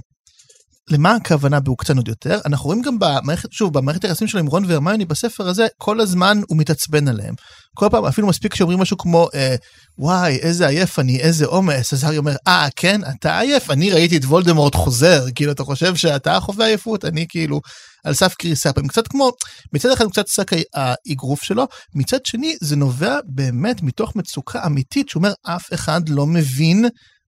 למה 0.90 1.14
הכוונה 1.14 1.60
בהוקצן 1.60 1.96
עוד 1.96 2.08
יותר? 2.08 2.40
אנחנו 2.44 2.66
רואים 2.66 2.82
גם 2.82 2.98
במערכת, 2.98 3.52
שוב, 3.52 3.78
במערכת 3.78 4.04
היחסים 4.04 4.28
שלו 4.28 4.40
עם 4.40 4.46
רון 4.46 4.64
והרמיוני 4.64 5.04
בספר 5.04 5.48
הזה, 5.48 5.66
כל 5.78 6.00
הזמן 6.00 6.40
הוא 6.48 6.58
מתעצבן 6.58 7.08
עליהם. 7.08 7.34
כל 7.74 7.86
פעם, 7.90 8.04
אפילו 8.04 8.26
מספיק 8.26 8.54
שאומרים 8.54 8.78
משהו 8.78 8.96
כמו, 8.96 9.28
אה, 9.34 9.56
וואי, 9.98 10.36
איזה 10.36 10.66
עייף 10.66 10.98
אני, 10.98 11.20
איזה 11.20 11.46
עומס, 11.46 11.92
אז 11.92 12.04
הארי 12.04 12.18
אומר, 12.18 12.36
אה, 12.46 12.68
כן, 12.76 13.00
אתה 13.10 13.40
עייף? 13.40 13.70
אני 13.70 13.90
ראיתי 13.90 14.16
את 14.16 14.24
וולדמורט 14.24 14.74
חוזר, 14.74 15.24
כאילו, 15.34 15.52
אתה 15.52 15.64
חושב 15.64 15.94
שאתה 15.94 16.40
חווה 16.40 16.66
עייפות? 16.66 17.04
אני 17.04 17.26
כאילו 17.28 17.60
על 18.04 18.14
סף 18.14 18.34
קריסה. 18.34 18.70
הם 18.76 18.88
קצת 18.88 19.08
כמו, 19.08 19.30
מצד 19.72 19.90
אחד 19.90 20.04
הוא 20.04 20.12
קצת 20.12 20.28
שק 20.28 20.50
האגרוף 20.74 21.42
שלו, 21.42 21.66
מצד 21.94 22.26
שני 22.26 22.56
זה 22.60 22.76
נובע 22.76 23.18
באמת 23.24 23.82
מתוך 23.82 24.16
מצוקה 24.16 24.66
אמיתית, 24.66 25.08
שהוא 25.08 25.20
אומר, 25.20 25.32
אף 25.42 25.74
אחד 25.74 26.08
לא 26.08 26.26
מבין 26.26 26.84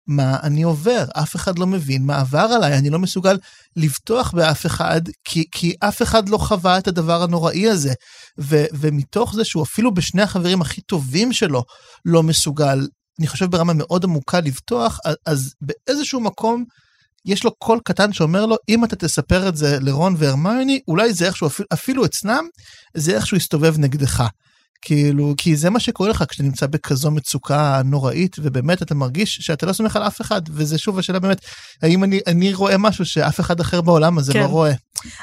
מה 0.09 0.37
אני 0.43 0.63
עובר, 0.63 1.05
אף 1.13 1.35
אחד 1.35 1.59
לא 1.59 1.67
מבין 1.67 2.05
מה 2.05 2.19
עבר 2.19 2.47
עליי, 2.55 2.77
אני 2.77 2.89
לא 2.89 2.99
מסוגל 2.99 3.37
לבטוח 3.75 4.31
באף 4.31 4.65
אחד, 4.65 5.01
כי, 5.23 5.43
כי 5.51 5.73
אף 5.79 6.01
אחד 6.01 6.29
לא 6.29 6.37
חווה 6.37 6.77
את 6.77 6.87
הדבר 6.87 7.23
הנוראי 7.23 7.69
הזה. 7.69 7.93
ו, 8.39 8.65
ומתוך 8.73 9.35
זה 9.35 9.45
שהוא 9.45 9.63
אפילו 9.63 9.93
בשני 9.93 10.21
החברים 10.21 10.61
הכי 10.61 10.81
טובים 10.81 11.33
שלו 11.33 11.63
לא 12.05 12.23
מסוגל, 12.23 12.87
אני 13.19 13.27
חושב 13.27 13.45
ברמה 13.45 13.73
מאוד 13.73 14.03
עמוקה 14.03 14.39
לבטוח, 14.39 14.99
אז, 15.25 15.53
באיזשהו 15.61 16.19
מקום 16.19 16.63
יש 17.25 17.43
לו 17.43 17.51
קול 17.55 17.79
קטן 17.85 18.13
שאומר 18.13 18.45
לו, 18.45 18.55
אם 18.69 18.83
אתה 18.85 18.95
תספר 18.95 19.49
את 19.49 19.55
זה 19.55 19.79
לרון 19.79 20.15
והרמיוני, 20.17 20.79
אולי 20.87 21.13
זה 21.13 21.25
איכשהו, 21.25 21.47
אפילו 21.73 22.05
אצלם, 22.05 22.45
זה 22.97 23.15
איכשהו 23.15 23.37
יסתובב 23.37 23.75
נגדך. 23.77 24.27
כאילו, 24.81 25.33
כי 25.37 25.55
זה 25.55 25.69
מה 25.69 25.79
שקורה 25.79 26.09
לך 26.09 26.23
כשאתה 26.29 26.43
נמצא 26.43 26.67
בכזו 26.67 27.11
מצוקה 27.11 27.81
נוראית, 27.85 28.35
ובאמת 28.39 28.81
אתה 28.81 28.95
מרגיש 28.95 29.35
שאתה 29.41 29.65
לא 29.65 29.73
סומך 29.73 29.95
על 29.95 30.03
אף 30.03 30.21
אחד, 30.21 30.41
וזה 30.51 30.77
שוב 30.77 30.99
השאלה 30.99 31.19
באמת, 31.19 31.41
האם 31.81 32.03
אני, 32.03 32.19
אני 32.27 32.53
רואה 32.53 32.77
משהו 32.77 33.05
שאף 33.05 33.39
אחד 33.39 33.59
אחר 33.59 33.81
בעולם 33.81 34.17
הזה 34.17 34.33
כן. 34.33 34.39
לא 34.39 34.45
רואה. 34.45 34.73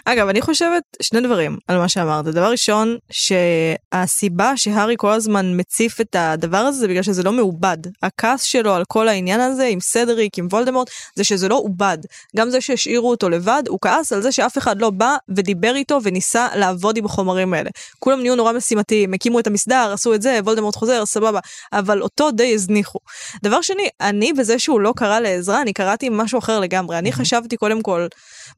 אגב, 0.05 0.29
אני 0.29 0.41
חושבת 0.43 0.83
שני 1.03 1.21
דברים 1.21 1.57
על 1.69 1.79
מה 1.79 1.89
שאמרת. 1.89 2.25
דבר 2.25 2.51
ראשון, 2.51 2.97
שהסיבה 3.13 4.57
שהארי 4.57 4.95
כל 4.99 5.13
הזמן 5.13 5.61
מציף 5.61 6.01
את 6.01 6.17
הדבר 6.19 6.57
הזה 6.57 6.79
זה 6.79 6.89
בגלל 6.89 7.03
שזה 7.03 7.23
לא 7.23 7.33
מעובד. 7.33 7.79
הכעס 8.03 8.43
שלו 8.43 8.75
על 8.75 8.83
כל 8.89 9.09
העניין 9.09 9.41
הזה 9.41 9.67
עם 9.67 9.81
סדריק, 9.81 10.39
עם 10.39 10.47
וולדמורט, 10.51 10.91
זה 11.17 11.25
שזה 11.25 11.49
לא 11.49 11.55
עובד. 11.55 11.99
גם 12.37 12.51
זה 12.51 12.61
שהשאירו 12.61 13.11
אותו 13.11 13.29
לבד, 13.29 13.63
הוא 13.69 13.79
כעס 13.83 14.13
על 14.13 14.23
זה 14.23 14.33
שאף 14.33 14.59
אחד 14.59 14.81
לא 14.81 14.91
בא 14.91 15.17
ודיבר 15.29 15.75
איתו 15.75 15.99
וניסה 16.03 16.49
לעבוד 16.55 16.97
עם 16.97 17.05
החומרים 17.05 17.55
האלה. 17.55 17.71
כולם 17.99 18.21
נהיו 18.21 18.37
נורא 18.37 18.53
משימתיים, 18.53 19.15
הקימו 19.15 19.41
את 19.41 19.46
המסדר, 19.47 19.91
עשו 19.93 20.15
את 20.15 20.23
זה, 20.23 20.41
וולדמורט 20.45 20.77
חוזר, 20.77 21.07
סבבה. 21.07 21.41
אבל 21.73 22.03
אותו 22.03 22.31
די 22.31 22.55
הזניחו. 22.55 22.99
דבר 23.43 23.63
שני, 23.63 23.89
אני 24.01 24.33
בזה 24.33 24.59
שהוא 24.59 24.81
לא 24.81 24.93
קרא 24.97 25.21
לעזרה, 25.21 25.63
אני 25.63 25.73
קראתי 25.73 26.09
משהו 26.13 26.39
אחר 26.39 26.61
לגמרי. 26.61 26.99
אני 26.99 27.13
חשבתי 27.13 27.57
קודם 27.57 27.83
כל, 27.83 28.07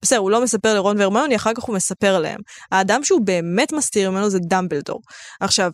בסדר, 0.03 0.19
הוא 0.19 0.31
לא 0.31 0.43
מספר 0.43 0.75
לרון 0.75 0.99
והרמיוני, 0.99 1.37
אחר 1.37 1.55
כך 1.55 1.63
הוא 1.63 1.77
מספר 1.77 2.19
להם. 2.19 2.41
האדם 2.73 3.05
שהוא 3.05 3.21
באמת 3.21 3.73
מסתיר 3.73 4.11
ממנו 4.11 4.31
זה 4.31 4.39
דמבלדור. 4.39 5.01
עכשיו, 5.41 5.71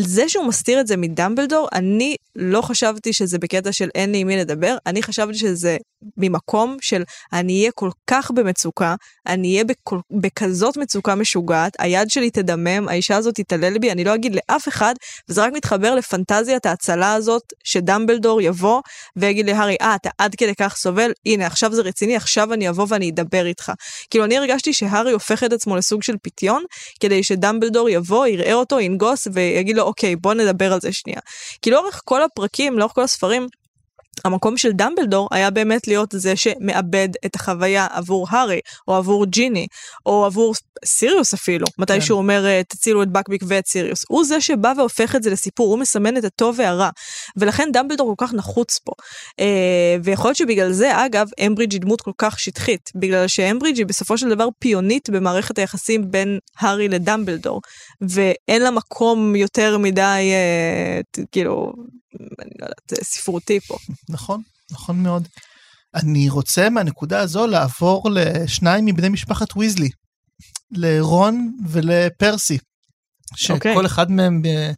זה 0.00 0.28
שהוא 0.28 0.44
מסתיר 0.44 0.80
את 0.80 0.86
זה 0.86 0.96
מדמבלדור, 0.96 1.68
אני 1.72 2.16
לא 2.36 2.62
חשבתי 2.62 3.12
שזה 3.12 3.38
בקטע 3.38 3.72
של 3.72 3.88
אין 3.94 4.12
לי 4.12 4.18
עם 4.18 4.26
מי 4.26 4.36
לדבר, 4.36 4.76
אני 4.86 5.02
חשבתי 5.02 5.38
שזה 5.38 5.76
ממקום 6.16 6.76
של 6.80 7.02
אני 7.32 7.60
אהיה 7.60 7.70
כל 7.72 7.90
כך 8.06 8.30
במצוקה, 8.30 8.94
אני 9.26 9.52
אהיה 9.52 9.64
בכל, 9.64 9.98
בכזאת 10.10 10.76
מצוקה 10.76 11.14
משוגעת, 11.14 11.76
היד 11.78 12.10
שלי 12.10 12.30
תדמם, 12.30 12.88
האישה 12.88 13.16
הזאת 13.16 13.34
תתעלל 13.34 13.78
בי, 13.78 13.92
אני 13.92 14.04
לא 14.04 14.14
אגיד 14.14 14.34
לאף 14.34 14.68
אחד, 14.68 14.94
וזה 15.28 15.44
רק 15.44 15.52
מתחבר 15.52 15.94
לפנטזיית 15.94 16.66
ההצלה 16.66 17.14
הזאת, 17.14 17.42
שדמבלדור 17.64 18.40
יבוא 18.40 18.80
ויגיד 19.16 19.46
להארי, 19.46 19.76
אה, 19.80 19.94
אתה 19.94 20.10
עד 20.18 20.34
כדי 20.34 20.54
כך 20.54 20.76
סובל, 20.76 21.12
הנה, 21.26 21.46
עכשיו 21.46 21.72
זה 21.72 21.82
רציני, 21.82 22.16
עכשיו 22.16 22.52
אני 22.52 22.68
אבוא 22.68 22.86
ואני 22.88 23.10
אדבר 23.10 23.46
איתך. 23.46 23.72
כאילו, 24.10 24.24
אני 24.24 24.36
הרגשתי 24.36 24.72
שהארי 24.72 25.12
הופך 25.12 25.44
את 25.44 25.52
עצמו 25.52 25.76
לסוג 25.76 26.02
של 26.02 26.16
פיתיון, 26.22 26.64
כדי 27.00 27.22
שדמבלדור 27.22 27.88
יבוא, 27.88 28.26
יראה 28.26 28.54
אותו, 28.54 28.80
ינגוס, 28.80 29.28
ויגיד 29.32 29.76
לו, 29.76 29.82
אוקיי, 29.82 30.16
בוא 30.16 30.34
נדבר 30.34 30.72
על 30.72 30.80
זה 30.80 30.92
שנייה. 30.92 31.20
כי 31.62 31.70
לאורך 31.70 32.02
כל 32.04 32.22
הפרקים, 32.22 32.78
לאורך 32.78 32.92
כל 32.92 33.02
הספרים, 33.02 33.46
המקום 34.24 34.56
של 34.56 34.72
דמבלדור 34.72 35.28
היה 35.30 35.50
באמת 35.50 35.88
להיות 35.88 36.14
זה 36.16 36.36
שמאבד 36.36 37.08
את 37.26 37.34
החוויה 37.34 37.86
עבור 37.90 38.26
הארי, 38.30 38.60
או 38.88 38.94
עבור 38.94 39.26
ג'יני, 39.26 39.66
או 40.06 40.24
עבור 40.24 40.54
סיריוס 40.84 41.34
אפילו, 41.34 41.66
מתי 41.78 41.92
כן. 41.92 42.00
שהוא 42.00 42.18
אומר 42.18 42.46
אה, 42.46 42.62
תצילו 42.68 43.02
את 43.02 43.08
בקביק 43.08 43.42
ואת 43.46 43.66
סיריוס. 43.66 44.04
הוא 44.08 44.24
זה 44.24 44.40
שבא 44.40 44.72
והופך 44.76 45.16
את 45.16 45.22
זה 45.22 45.30
לסיפור, 45.30 45.70
הוא 45.70 45.78
מסמן 45.78 46.16
את 46.16 46.24
הטוב 46.24 46.56
והרע. 46.58 46.90
ולכן 47.36 47.68
דמבלדור 47.72 48.14
כל 48.16 48.26
כך 48.26 48.34
נחוץ 48.34 48.78
פה. 48.78 48.92
אה, 49.40 49.96
ויכול 50.04 50.28
להיות 50.28 50.36
שבגלל 50.36 50.72
זה, 50.72 51.06
אגב, 51.06 51.28
אמברידג' 51.46 51.72
היא 51.72 51.80
דמות 51.80 52.00
כל 52.00 52.12
כך 52.18 52.40
שטחית, 52.40 52.90
בגלל 52.94 53.28
שאמברידג' 53.28 53.78
היא 53.78 53.86
בסופו 53.86 54.18
של 54.18 54.28
דבר 54.28 54.48
פיונית 54.58 55.10
במערכת 55.10 55.58
היחסים 55.58 56.10
בין 56.10 56.38
הארי 56.58 56.88
לדמבלדור, 56.88 57.60
ואין 58.00 58.62
לה 58.62 58.70
מקום 58.70 59.36
יותר 59.36 59.78
מדי, 59.78 60.30
אה, 60.32 61.00
כאילו, 61.32 61.72
אני 62.20 62.50
לא 62.60 62.64
יודעת, 62.64 62.92
אה, 62.92 63.04
ספרותי 63.04 63.60
פה. 63.60 63.76
נכון, 64.08 64.42
נכון 64.70 65.02
מאוד. 65.02 65.28
אני 65.94 66.28
רוצה 66.28 66.70
מהנקודה 66.70 67.20
הזו 67.20 67.46
לעבור 67.46 68.10
לשניים 68.10 68.84
מבני 68.84 69.08
משפחת 69.08 69.56
ויזלי, 69.56 69.88
לרון 70.70 71.56
ולפרסי, 71.68 72.58
אוקיי. 73.50 73.74
שכל 73.74 73.86
אחד 73.86 74.10
מהם 74.10 74.42
ב- 74.42 74.72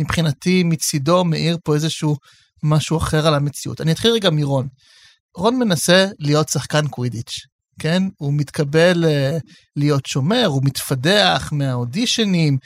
מבחינתי 0.00 0.62
מצידו 0.64 1.24
מאיר 1.24 1.58
פה 1.64 1.74
איזשהו 1.74 2.16
משהו 2.62 2.98
אחר 2.98 3.26
על 3.26 3.34
המציאות. 3.34 3.80
אני 3.80 3.92
אתחיל 3.92 4.10
רגע 4.10 4.30
מרון. 4.30 4.68
רון 5.36 5.58
מנסה 5.58 6.06
להיות 6.18 6.48
שחקן 6.48 6.88
קווידיץ', 6.88 7.40
כן? 7.80 8.02
הוא 8.18 8.32
מתקבל 8.32 9.04
uh, 9.04 9.40
להיות 9.76 10.06
שומר, 10.06 10.46
הוא 10.46 10.62
מתפדח 10.64 11.50
מהאודישנים. 11.52 12.58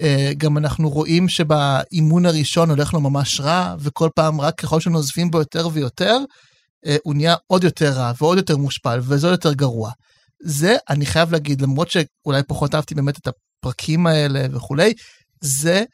Uh, 0.00 0.34
גם 0.36 0.58
אנחנו 0.58 0.90
רואים 0.90 1.28
שבאימון 1.28 2.26
הראשון 2.26 2.70
הולך 2.70 2.94
לו 2.94 3.00
ממש 3.00 3.40
רע, 3.40 3.74
וכל 3.80 4.08
פעם 4.14 4.40
רק 4.40 4.60
ככל 4.60 4.80
שנוזפים 4.80 5.30
בו 5.30 5.38
יותר 5.38 5.68
ויותר, 5.72 6.18
uh, 6.86 6.90
הוא 7.04 7.14
נהיה 7.14 7.34
עוד 7.46 7.64
יותר 7.64 7.90
רע 7.90 8.12
ועוד 8.20 8.38
יותר 8.38 8.56
מושפל, 8.56 9.00
וזה 9.02 9.28
יותר 9.28 9.52
גרוע. 9.52 9.90
זה, 10.42 10.76
אני 10.88 11.06
חייב 11.06 11.32
להגיד, 11.32 11.60
למרות 11.60 11.90
שאולי 11.90 12.42
פחות 12.48 12.74
אהבתי 12.74 12.94
באמת 12.94 13.18
את 13.18 13.28
הפרקים 13.28 14.06
האלה 14.06 14.46
וכולי, 14.52 14.92
זה 15.40 15.84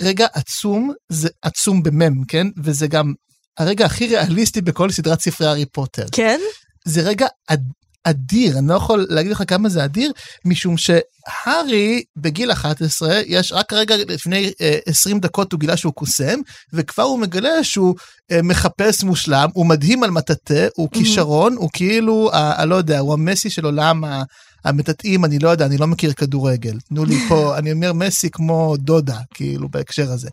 רגע 0.00 0.26
עצום, 0.32 0.92
זה 1.08 1.28
עצום 1.42 1.82
במם, 1.82 2.24
כן? 2.24 2.46
וזה 2.64 2.86
גם 2.86 3.12
הרגע 3.58 3.86
הכי 3.86 4.06
ריאליסטי 4.06 4.60
בכל 4.60 4.90
סדרת 4.90 5.20
ספרי 5.20 5.46
הארי 5.46 5.66
פוטר. 5.66 6.06
כן? 6.12 6.40
זה 6.84 7.00
רגע 7.00 7.26
אד, 7.48 7.62
אדיר, 8.04 8.58
אני 8.58 8.68
לא 8.68 8.74
יכול 8.74 9.06
להגיד 9.08 9.32
לך 9.32 9.42
כמה 9.46 9.68
זה 9.68 9.84
אדיר, 9.84 10.12
משום 10.44 10.76
שהארי 10.76 12.02
בגיל 12.16 12.52
11, 12.52 13.20
יש 13.26 13.52
רק 13.52 13.72
רגע 13.72 13.96
לפני 14.08 14.52
אה, 14.60 14.78
20 14.86 15.20
דקות 15.20 15.52
הוא 15.52 15.60
גילה 15.60 15.76
שהוא 15.76 15.92
קוסם, 15.92 16.40
וכבר 16.72 17.02
הוא 17.02 17.18
מגלה 17.18 17.64
שהוא 17.64 17.94
אה, 18.32 18.42
מחפש 18.42 19.04
מושלם, 19.04 19.48
הוא 19.54 19.66
מדהים 19.66 20.02
על 20.02 20.10
מטאטא, 20.10 20.68
הוא 20.76 20.88
כישרון, 20.92 21.56
הוא 21.56 21.70
כאילו, 21.72 22.30
אני 22.32 22.70
לא 22.70 22.74
יודע, 22.74 22.98
הוא 22.98 23.12
המסי 23.12 23.50
של 23.50 23.64
עולם 23.64 24.04
ה... 24.04 24.22
המטאטאים, 24.64 25.24
אני 25.24 25.38
לא 25.38 25.48
יודע, 25.48 25.66
אני 25.66 25.78
לא 25.78 25.86
מכיר 25.86 26.12
כדורגל. 26.12 26.78
תנו 26.88 27.04
לי 27.04 27.16
פה, 27.28 27.52
אני 27.58 27.72
אומר 27.72 27.92
מסי 27.92 28.30
כמו 28.30 28.76
דודה, 28.78 29.18
כאילו, 29.34 29.68
בהקשר 29.68 30.12
הזה. 30.12 30.28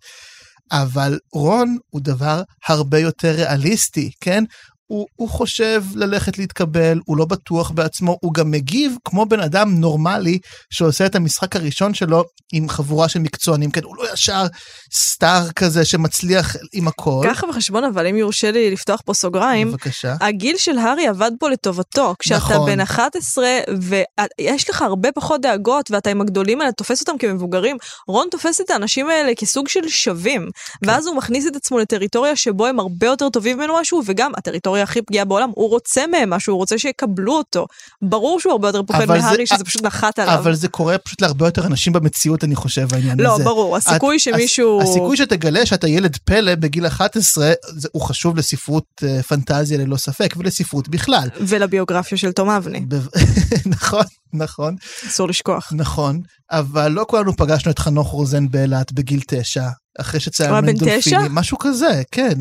אבל 0.72 1.20
רון 1.34 1.78
הוא 1.90 2.02
דבר 2.02 2.42
הרבה 2.68 3.00
יותר 3.00 3.32
ריאליסטי, 3.32 4.12
כן? 4.22 4.44
הוא, 4.90 5.08
הוא 5.16 5.30
חושב 5.30 5.84
ללכת 5.96 6.38
להתקבל, 6.38 7.00
הוא 7.06 7.18
לא 7.18 7.26
בטוח 7.26 7.72
בעצמו, 7.72 8.18
הוא 8.22 8.34
גם 8.34 8.52
מגיב 8.52 8.96
כמו 9.06 9.26
בן 9.26 9.40
אדם 9.40 9.80
נורמלי 9.80 10.40
שעושה 10.70 11.06
את 11.06 11.16
המשחק 11.16 11.56
הראשון 11.56 11.94
שלו 11.94 12.24
עם 12.54 12.70
חבורה 12.70 13.10
של 13.10 13.20
מקצוענים, 13.20 13.72
כן, 13.72 13.84
הוא 13.84 13.96
לא 13.98 14.14
ישר 14.14 14.46
סטאר 14.94 15.52
כזה 15.52 15.86
שמצליח 15.86 16.56
עם 16.74 16.88
הכל. 16.88 17.26
ככה 17.30 17.48
בחשבון, 17.48 17.84
אבל 17.84 18.08
אם 18.08 18.16
יורשה 18.16 18.52
לי 18.52 18.72
לפתוח 18.72 19.02
פה 19.06 19.14
סוגריים, 19.14 19.72
בבקשה. 19.72 20.16
הגיל 20.22 20.58
של 20.58 20.78
הארי 20.78 21.08
עבד 21.08 21.32
פה 21.40 21.50
לטובתו. 21.50 22.16
כשאתה 22.20 22.38
נכון. 22.38 22.72
בן 22.72 22.80
11 22.80 23.46
ויש 23.82 24.70
לך 24.70 24.82
הרבה 24.82 25.12
פחות 25.12 25.42
דאגות 25.42 25.92
ואתה 25.92 26.10
עם 26.10 26.22
הגדולים 26.22 26.62
האלה 26.62 26.72
תופס 26.72 27.02
אותם 27.02 27.18
כמבוגרים, 27.18 27.78
רון 28.08 28.28
תופס 28.32 28.62
את 28.62 28.70
האנשים 28.70 29.10
האלה 29.10 29.36
כסוג 29.36 29.68
של 29.68 29.88
שווים, 29.88 30.50
כן. 30.84 30.90
ואז 30.90 31.08
הוא 31.08 31.16
מכניס 31.16 31.48
את 31.48 31.56
עצמו 31.56 31.80
לטריטוריה 31.80 32.36
שבו 32.36 32.66
הם 32.66 32.80
הרבה 32.80 33.08
יותר 33.08 33.30
טובים 33.30 33.58
ממנו 33.58 33.80
משהו, 33.82 34.02
וגם 34.06 34.32
הטריטוריה 34.38 34.79
הכי 34.82 35.02
פגיעה 35.02 35.26
בעולם, 35.26 35.50
הוא 35.56 35.70
רוצה 35.70 36.08
מהם 36.08 36.30
משהו, 36.30 36.54
הוא 36.54 36.58
רוצה 36.60 36.78
שיקבלו 36.78 37.38
אותו. 37.38 37.68
ברור 38.02 38.40
שהוא 38.40 38.52
הרבה 38.52 38.68
יותר 38.68 38.84
פוחד 38.84 39.06
מהארי 39.06 39.48
שזה 39.48 39.64
פשוט 39.64 39.82
נחת 39.84 40.20
עליו. 40.20 40.34
אבל 40.36 40.54
זה 40.56 40.68
קורה 40.68 40.98
פשוט 40.98 41.22
להרבה 41.22 41.48
יותר 41.48 41.66
אנשים 41.66 41.94
במציאות, 41.94 42.44
אני 42.44 42.56
חושב, 42.56 42.88
העניין 42.92 43.20
לא, 43.20 43.36
הזה. 43.36 43.44
ברור, 43.44 43.78
הסיכוי 43.78 44.16
הס- 44.16 44.22
שמישהו... 44.22 44.82
הסיכוי 44.82 45.18
שתגלה 45.18 45.66
שאתה 45.66 45.88
ילד 45.88 46.18
פלא 46.18 46.56
בגיל 46.56 46.88
11, 46.88 47.52
זה, 47.70 47.88
הוא 47.92 48.02
חשוב 48.02 48.38
לספרות 48.38 48.86
אה, 49.04 49.24
פנטזיה 49.24 49.78
ללא 49.78 49.98
ספק, 49.98 50.34
ולספרות 50.38 50.90
בכלל. 50.90 51.30
ולביוגרפיה 51.40 52.18
של 52.18 52.32
תום 52.32 52.50
אבני, 52.50 52.86
נכון, 53.66 54.04
נכון, 54.34 54.76
אסור 55.08 55.28
לשכוח. 55.28 55.74
נכון, 55.76 56.22
אבל 56.52 56.92
לא 56.92 57.06
כולנו 57.10 57.38
פגשנו 57.38 57.72
את 57.72 57.80
חנוך 57.80 58.08
רוזן 58.08 58.50
באילת 58.50 58.92
בגיל 58.92 59.20
תשע, 59.28 59.68
אחרי 60.00 60.18
הוא 60.18 60.24
שצייר 60.24 60.52
היה 60.54 60.62
בן 60.62 60.68
מנדולפיני, 60.68 61.02
תשע? 61.02 61.20
משהו 61.30 61.58
כזה, 61.58 62.02
כן, 62.12 62.34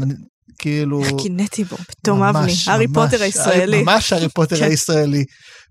כאילו... 0.58 1.02
קינאתי 1.18 1.64
בו, 1.64 1.76
ממש, 2.08 2.68
אבני, 2.68 2.74
הארי 2.74 2.88
פוטר 2.88 3.22
הישראלי. 3.22 3.82
ממש 3.82 4.12
הארי 4.12 4.28
פוטר 4.36 4.56
כן. 4.56 4.64
הישראלי. 4.64 5.24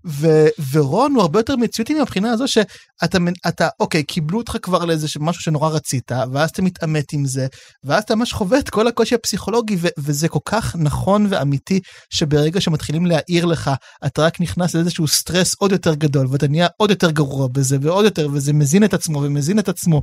ו, 0.06 0.46
ורון 0.72 1.14
הוא 1.14 1.22
הרבה 1.22 1.38
יותר 1.38 1.56
מציאותי 1.56 1.94
מהבחינה 1.94 2.30
הזו 2.30 2.48
שאתה, 2.48 3.18
אתה, 3.48 3.68
אוקיי, 3.80 4.02
קיבלו 4.02 4.38
אותך 4.38 4.56
כבר 4.62 4.84
לאיזה 4.84 5.06
משהו 5.20 5.42
שנורא 5.42 5.68
רצית, 5.68 6.12
ואז 6.32 6.50
אתה 6.50 6.62
מתעמת 6.62 7.12
עם 7.12 7.26
זה, 7.26 7.46
ואז 7.84 8.02
אתה 8.02 8.14
ממש 8.14 8.32
חווה 8.32 8.58
את 8.58 8.70
כל 8.70 8.88
הקושי 8.88 9.14
הפסיכולוגי, 9.14 9.76
ו, 9.80 9.88
וזה 9.98 10.28
כל 10.28 10.38
כך 10.44 10.76
נכון 10.76 11.26
ואמיתי, 11.30 11.80
שברגע 12.10 12.60
שמתחילים 12.60 13.06
להעיר 13.06 13.44
לך, 13.44 13.70
אתה 14.06 14.22
רק 14.22 14.40
נכנס 14.40 14.74
לאיזשהו 14.74 15.08
סטרס 15.08 15.54
עוד 15.58 15.72
יותר 15.72 15.94
גדול, 15.94 16.26
ואתה 16.30 16.48
נהיה 16.48 16.66
עוד 16.76 16.90
יותר 16.90 17.10
גרוע 17.10 17.48
בזה, 17.52 17.76
ועוד 17.80 18.04
יותר, 18.04 18.28
וזה 18.32 18.52
מזין 18.52 18.84
את 18.84 18.94
עצמו 18.94 19.18
ומזין 19.18 19.58
את 19.58 19.68
עצמו. 19.68 20.02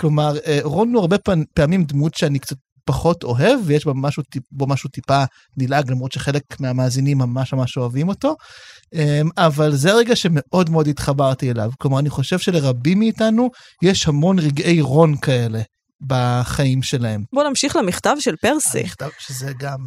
כלומר, 0.00 0.36
אה, 0.46 0.58
רון 0.62 0.94
הוא 0.94 1.00
הרבה 1.00 1.16
פעמים 1.54 1.84
דמות 1.84 2.14
שאני 2.14 2.38
קצת 2.38 2.56
פחות 2.86 3.24
אוהב, 3.24 3.60
ויש 3.64 3.84
בו 3.84 3.94
משהו, 3.94 4.22
בו 4.52 4.66
משהו 4.66 4.90
טיפה 4.90 5.24
נלעג, 5.56 5.90
למרות 5.90 6.12
שחלק 6.12 6.60
מהמאזינים 6.60 7.18
ממש 7.18 7.52
ממש 7.52 7.76
אוהבים 7.76 8.08
אותו. 8.08 8.36
אמ, 8.94 9.28
אבל 9.38 9.76
זה 9.76 9.92
הרגע 9.92 10.16
שמאוד 10.16 10.70
מאוד 10.70 10.88
התחברתי 10.88 11.50
אליו. 11.50 11.70
כלומר, 11.78 11.98
אני 11.98 12.10
חושב 12.10 12.38
שלרבים 12.38 12.98
מאיתנו 12.98 13.50
יש 13.82 14.08
המון 14.08 14.38
רגעי 14.38 14.80
רון 14.80 15.16
כאלה 15.16 15.60
בחיים 16.06 16.82
שלהם. 16.82 17.24
בוא 17.32 17.44
נמשיך 17.44 17.76
למכתב 17.76 18.16
של 18.20 18.36
פרסי. 18.36 18.80
המכתב 18.80 19.08
שזה 19.18 19.52
גם... 19.58 19.78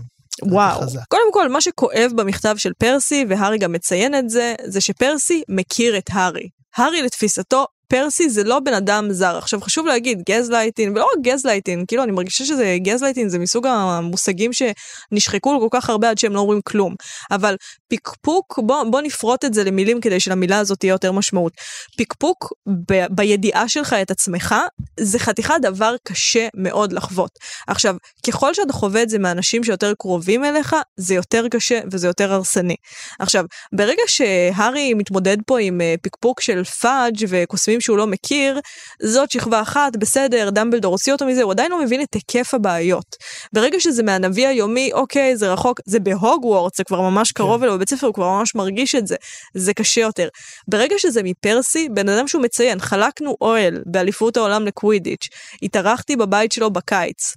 וואו. 0.42 0.82
קודם 1.10 1.34
כל, 1.34 1.50
מה 1.50 1.62
שכואב 1.62 2.12
במכתב 2.16 2.56
של 2.58 2.72
פרסי, 2.78 3.26
והארי 3.30 3.58
גם 3.58 3.72
מציין 3.72 4.16
את 4.16 4.30
זה, 4.30 4.56
זה 4.66 4.82
שפרסי 4.82 5.44
מכיר 5.50 5.98
את 5.98 6.10
הארי. 6.10 6.50
הארי 6.76 7.02
לתפיסתו, 7.02 7.66
פרסי 7.90 8.30
זה 8.30 8.44
לא 8.44 8.60
בן 8.60 8.74
אדם 8.74 9.08
זר. 9.12 9.38
עכשיו 9.38 9.62
חשוב 9.62 9.86
להגיד, 9.88 10.22
גזלייטין, 10.30 10.92
ולא 10.92 11.04
רק 11.04 11.22
גזלייטין, 11.22 11.86
כאילו 11.88 12.04
אני 12.04 12.12
מרגישה 12.12 12.46
שזה 12.46 12.78
גזלייטין 12.82 13.30
זה 13.30 13.40
מסוג 13.40 13.68
המושגים 13.68 14.52
שנשחקו 14.54 15.60
כל 15.60 15.80
כך 15.80 15.90
הרבה 15.90 16.10
עד 16.10 16.18
שהם 16.18 16.34
לא 16.34 16.40
אומרים 16.40 16.62
כלום. 16.64 16.96
אבל 17.32 17.56
פיקפוק, 17.88 18.60
בוא, 18.64 18.84
בוא 18.84 19.02
נפרוט 19.02 19.46
את 19.46 19.54
זה 19.54 19.64
למילים 19.64 20.02
כדי 20.02 20.20
שלמילה 20.20 20.60
הזאת 20.60 20.80
תהיה 20.80 20.92
יותר 20.92 21.12
משמעות. 21.12 21.54
פיקפוק 21.98 22.54
ב, 22.90 23.06
בידיעה 23.10 23.70
שלך 23.70 23.94
את 24.02 24.12
עצמך, 24.12 24.56
זה 25.00 25.20
חתיכת 25.20 25.56
דבר 25.62 25.96
קשה 26.04 26.48
מאוד 26.56 26.94
לחוות. 26.94 27.32
עכשיו, 27.68 27.96
ככל 28.28 28.54
שאתה 28.54 28.74
חווה 28.74 29.04
את 29.04 29.10
זה 29.10 29.20
מאנשים 29.20 29.64
שיותר 29.64 29.94
קרובים 30.00 30.46
אליך, 30.46 30.76
זה 30.98 31.16
יותר 31.16 31.48
קשה 31.52 31.80
וזה 31.92 32.08
יותר 32.08 32.34
הרסני. 32.34 32.76
עכשיו, 33.20 33.46
ברגע 33.76 34.04
שהארי 34.08 34.94
מתמודד 34.94 35.38
פה 35.46 35.60
עם 35.60 35.82
אה, 35.82 35.96
פיקפוק 36.02 36.42
של 36.42 36.64
פאג' 36.64 37.26
וקוסמים 37.30 37.79
שהוא 37.80 37.98
לא 37.98 38.08
מכיר, 38.08 38.60
זאת 39.02 39.32
שכבה 39.32 39.62
אחת, 39.62 39.96
בסדר, 39.96 40.50
דמבלדור 40.50 40.92
הוציא 40.92 41.14
אותו 41.14 41.26
מזה, 41.26 41.44
הוא 41.44 41.52
עדיין 41.52 41.72
לא 41.72 41.84
מבין 41.84 42.02
את 42.02 42.14
היקף 42.14 42.54
הבעיות. 42.54 43.16
ברגע 43.54 43.80
שזה 43.80 44.04
מהנביא 44.04 44.48
היומי, 44.48 44.90
אוקיי, 44.94 45.38
זה 45.38 45.54
רחוק, 45.54 45.80
זה 45.86 46.00
בהוגוורטס, 46.00 46.78
זה 46.78 46.84
כבר 46.84 47.02
ממש 47.02 47.32
קרוב 47.32 47.64
אליו 47.64 47.76
בבית 47.76 47.90
ספר, 47.90 48.08
הוא 48.08 48.14
כבר 48.14 48.30
ממש 48.30 48.56
מרגיש 48.56 48.96
את 48.96 49.08
זה, 49.08 49.16
זה 49.54 49.74
קשה 49.74 50.02
יותר. 50.02 50.28
ברגע 50.68 50.96
שזה 50.98 51.22
מפרסי, 51.24 51.90
בן 51.90 52.10
אדם 52.10 52.28
שהוא 52.28 52.42
מציין, 52.42 52.80
חלקנו 52.80 53.36
אוהל 53.42 53.82
באליפות 53.86 54.38
העולם 54.38 54.66
לקווידיץ', 54.66 55.28
התארחתי 55.64 56.16
בבית 56.16 56.52
שלו 56.52 56.72
בקיץ. 56.72 57.34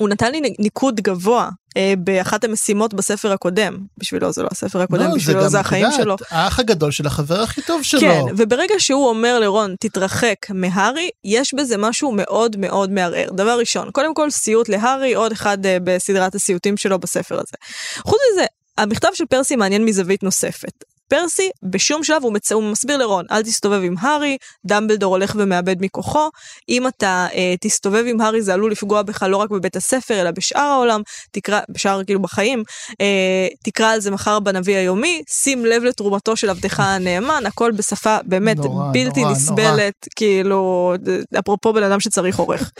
הוא 0.00 0.08
נתן 0.08 0.32
לי 0.32 0.40
ניקוד 0.58 1.00
גבוה 1.00 1.48
אה, 1.76 1.94
באחת 1.98 2.44
המשימות 2.44 2.94
בספר 2.94 3.32
הקודם. 3.32 3.78
בשבילו 3.98 4.32
זה 4.32 4.42
לא 4.42 4.48
הספר 4.50 4.80
הקודם, 4.80 5.02
לא, 5.02 5.14
בשבילו 5.14 5.48
זה 5.48 5.60
את 5.60 5.64
החיים 5.64 5.84
יודעת, 5.84 6.00
שלו. 6.00 6.16
האח 6.30 6.58
הגדול 6.58 6.90
של 6.90 7.06
החבר 7.06 7.40
הכי 7.40 7.62
טוב 7.62 7.82
שלו. 7.82 8.00
כן, 8.00 8.22
וברגע 8.36 8.74
שהוא 8.78 9.08
אומר 9.08 9.38
לרון, 9.38 9.74
תתרחק 9.80 10.36
מהארי, 10.50 11.10
יש 11.24 11.54
בזה 11.54 11.76
משהו 11.76 12.12
מאוד 12.12 12.56
מאוד 12.58 12.90
מערער. 12.90 13.30
דבר 13.30 13.58
ראשון, 13.58 13.90
קודם 13.90 14.14
כל 14.14 14.30
סיוט 14.30 14.68
להארי, 14.68 15.14
עוד 15.14 15.32
אחד 15.32 15.66
אה, 15.66 15.76
בסדרת 15.84 16.34
הסיוטים 16.34 16.76
שלו 16.76 16.98
בספר 16.98 17.34
הזה. 17.34 17.56
חוץ 17.98 18.20
מזה, 18.32 18.44
המכתב 18.78 19.08
של 19.14 19.24
פרסי 19.24 19.56
מעניין 19.56 19.84
מזווית 19.84 20.22
נוספת. 20.22 20.84
פרסי, 21.10 21.50
בשום 21.62 22.04
שלב 22.04 22.22
הוא, 22.22 22.32
מצ... 22.32 22.52
הוא 22.52 22.62
מסביר 22.62 22.96
לרון, 22.96 23.24
אל 23.30 23.42
תסתובב 23.42 23.80
עם 23.84 23.94
הארי, 24.00 24.36
דמבלדור 24.66 25.14
הולך 25.14 25.34
ומאבד 25.38 25.76
מכוחו, 25.80 26.28
אם 26.68 26.86
אתה 26.86 27.26
אה, 27.34 27.54
תסתובב 27.60 28.04
עם 28.06 28.20
הארי 28.20 28.42
זה 28.42 28.54
עלול 28.54 28.72
לפגוע 28.72 29.02
בך 29.02 29.22
לא 29.22 29.36
רק 29.36 29.50
בבית 29.50 29.76
הספר, 29.76 30.20
אלא 30.20 30.30
בשאר 30.30 30.60
העולם, 30.60 31.02
תקרא, 31.30 31.60
בשאר 31.68 32.04
כאילו 32.04 32.22
בחיים, 32.22 32.62
אה, 33.00 33.48
תקרא 33.64 33.92
על 33.92 34.00
זה 34.00 34.10
מחר 34.10 34.40
בנביא 34.40 34.76
היומי, 34.76 35.22
שים 35.28 35.66
לב 35.66 35.84
לתרומתו 35.84 36.36
של 36.36 36.50
עבדך 36.50 36.80
הנאמן, 36.80 37.42
הכל 37.46 37.70
בשפה 37.70 38.16
באמת 38.24 38.56
נורא, 38.56 38.92
בלתי 38.92 39.20
נורא, 39.20 39.32
נסבלת, 39.32 40.08
כאילו, 40.16 40.94
אפרופו 41.38 41.72
בן 41.72 41.82
אדם 41.82 42.00
שצריך 42.00 42.38
עורך. 42.38 42.70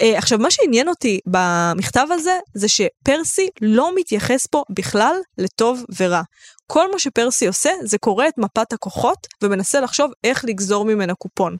אה, 0.00 0.18
עכשיו, 0.18 0.38
מה 0.38 0.50
שעניין 0.50 0.88
אותי 0.88 1.20
במכתב 1.26 2.06
הזה, 2.10 2.38
זה 2.54 2.66
שפרסי 2.68 3.48
לא 3.60 3.90
מתייחס 3.94 4.46
פה 4.46 4.62
בכלל 4.70 5.14
לטוב 5.38 5.84
ורע. 6.00 6.22
כל 6.74 6.90
מה 6.92 6.98
שפרסי 6.98 7.46
עושה 7.46 7.70
זה 7.84 7.98
קורא 7.98 8.28
את 8.28 8.38
מפת 8.38 8.72
הכוחות 8.72 9.26
ומנסה 9.42 9.80
לחשוב 9.80 10.10
איך 10.24 10.44
לגזור 10.44 10.84
ממנה 10.84 11.14
קופון. 11.14 11.56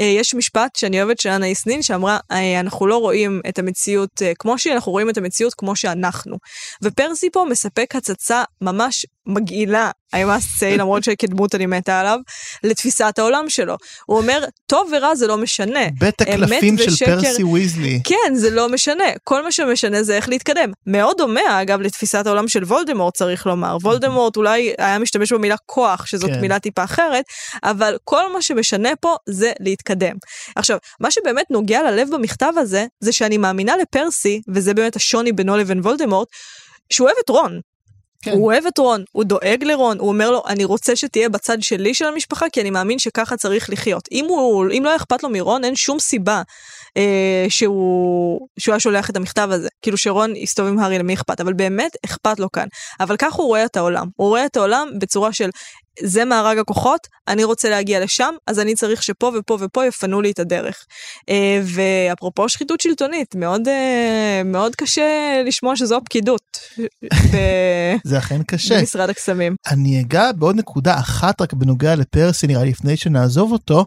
אה, 0.00 0.04
יש 0.04 0.34
משפט 0.34 0.76
שאני 0.76 1.02
אוהבת 1.02 1.20
של 1.20 1.28
אנה 1.28 1.46
איסנין 1.46 1.82
שאמרה 1.82 2.18
אה, 2.32 2.60
אנחנו 2.60 2.86
לא 2.86 2.96
רואים 2.96 3.40
את 3.48 3.58
המציאות 3.58 4.22
אה, 4.22 4.32
כמו 4.38 4.58
שהיא, 4.58 4.72
אנחנו 4.72 4.92
רואים 4.92 5.10
את 5.10 5.18
המציאות 5.18 5.54
כמו 5.54 5.76
שאנחנו. 5.76 6.36
ופרסי 6.82 7.30
פה 7.30 7.44
מספק 7.50 7.96
הצצה 7.96 8.44
ממש 8.60 9.06
מגעילה, 9.26 9.90
I 10.16 10.18
must 10.18 10.60
say, 10.60 10.78
למרות 10.78 11.04
שכדמות 11.04 11.54
אני 11.54 11.66
מתה 11.66 12.00
עליו, 12.00 12.18
לתפיסת 12.64 13.18
העולם 13.18 13.44
שלו. 13.48 13.76
הוא 14.06 14.18
אומר, 14.18 14.44
טוב 14.66 14.90
ורע 14.96 15.14
זה 15.14 15.26
לא 15.26 15.36
משנה. 15.36 15.80
בית 15.98 16.20
הקלפים 16.20 16.78
של 16.78 16.88
ושקר- 16.90 17.20
פרסי 17.20 17.42
ויזלי. 17.44 18.00
כן, 18.04 18.34
זה 18.34 18.50
לא 18.50 18.68
משנה. 18.68 19.04
כל 19.24 19.42
מה 19.44 19.52
שמשנה 19.52 20.02
זה 20.02 20.16
איך 20.16 20.28
להתקדם. 20.28 20.72
מאוד 20.86 21.16
דומה, 21.18 21.62
אגב, 21.62 21.80
לתפיסת 21.80 22.26
העולם 22.26 22.48
של 22.48 22.64
וולדמורט, 22.64 23.14
צריך 23.16 23.46
לומר. 23.46 23.76
וולדמורט 23.82 24.36
אולי 24.36 24.74
היה 24.78 24.98
משתמש 24.98 25.32
במילה 25.32 25.56
כוח, 25.66 26.06
שזאת 26.06 26.30
כן. 26.30 26.40
מילה 26.40 26.58
טיפה 26.58 26.84
אחרת, 26.84 27.24
אבל 27.64 27.96
כל 28.04 28.32
מה 28.32 28.42
שמשנה 28.42 28.90
פה 29.00 29.16
זה 29.28 29.52
להתקדם. 29.60 30.14
עכשיו, 30.56 30.78
מה 31.00 31.10
שבאמת 31.10 31.46
נוגע 31.50 31.82
ללב 31.82 32.08
במכתב 32.14 32.52
הזה, 32.56 32.86
זה 33.00 33.12
שאני 33.12 33.38
מאמינה 33.38 33.76
לפרסי, 33.76 34.40
וזה 34.54 34.74
באמת 34.74 34.96
השוני 34.96 35.32
בינו 35.32 35.56
לבין 35.56 35.80
וולדמורט, 35.80 36.28
שהוא 36.92 37.06
אוהב 37.06 37.16
את 37.24 37.28
רון. 37.28 37.60
כן. 38.22 38.30
הוא 38.32 38.46
אוהב 38.46 38.66
את 38.66 38.78
רון, 38.78 39.04
הוא 39.12 39.24
דואג 39.24 39.64
לרון, 39.64 39.98
הוא 39.98 40.08
אומר 40.08 40.30
לו, 40.30 40.42
אני 40.46 40.64
רוצה 40.64 40.96
שתהיה 40.96 41.28
בצד 41.28 41.62
שלי 41.62 41.94
של 41.94 42.04
המשפחה, 42.04 42.46
כי 42.52 42.60
אני 42.60 42.70
מאמין 42.70 42.98
שככה 42.98 43.36
צריך 43.36 43.70
לחיות. 43.70 44.08
אם, 44.12 44.24
הוא, 44.28 44.66
אם 44.78 44.82
לא 44.84 44.96
אכפת 44.96 45.22
לו 45.22 45.28
מרון, 45.28 45.64
אין 45.64 45.76
שום 45.76 45.98
סיבה 45.98 46.42
אה, 47.00 47.46
שהוא, 47.48 48.48
שהוא 48.58 48.72
היה 48.72 48.80
שולח 48.80 49.10
את 49.10 49.16
המכתב 49.16 49.48
הזה. 49.52 49.68
כאילו 49.82 49.96
שרון 49.96 50.36
יסתובב 50.36 50.68
עם 50.68 50.78
הארי, 50.78 50.98
למי 50.98 51.14
אכפת? 51.14 51.40
אבל 51.40 51.52
באמת 51.52 51.92
אכפת 52.04 52.38
לו 52.40 52.52
כאן. 52.52 52.66
אבל 53.00 53.16
ככה 53.16 53.36
הוא 53.36 53.46
רואה 53.46 53.64
את 53.64 53.76
העולם. 53.76 54.06
הוא 54.16 54.28
רואה 54.28 54.46
את 54.46 54.56
העולם 54.56 54.88
בצורה 55.00 55.32
של, 55.32 55.50
זה 56.02 56.24
מארג 56.24 56.58
הכוחות, 56.58 57.00
אני 57.28 57.44
רוצה 57.44 57.70
להגיע 57.70 58.00
לשם, 58.04 58.34
אז 58.46 58.60
אני 58.60 58.74
צריך 58.74 59.02
שפה 59.02 59.32
ופה 59.38 59.58
ופה 59.60 59.86
יפנו 59.86 60.20
לי 60.20 60.30
את 60.30 60.38
הדרך. 60.38 60.84
אה, 61.28 61.60
ואפרופו 61.64 62.48
שחיתות 62.48 62.80
שלטונית, 62.80 63.34
מאוד, 63.34 63.68
אה, 63.68 64.42
מאוד 64.44 64.76
קשה 64.76 65.42
לשמוע 65.46 65.76
שזו 65.76 65.96
הפקידות. 65.96 66.58
ב- 67.32 67.96
זה 68.10 68.18
אכן 68.18 68.42
קשה. 68.42 68.78
במשרד 68.78 69.10
הקסמים. 69.10 69.56
אני 69.70 70.00
אגע 70.00 70.32
בעוד 70.32 70.56
נקודה 70.56 70.98
אחת 70.98 71.40
רק 71.40 71.52
בנוגע 71.52 71.94
לפרסי 71.94 72.46
נראה 72.46 72.64
לי 72.64 72.70
לפני 72.70 72.96
שנעזוב 72.96 73.52
אותו, 73.52 73.84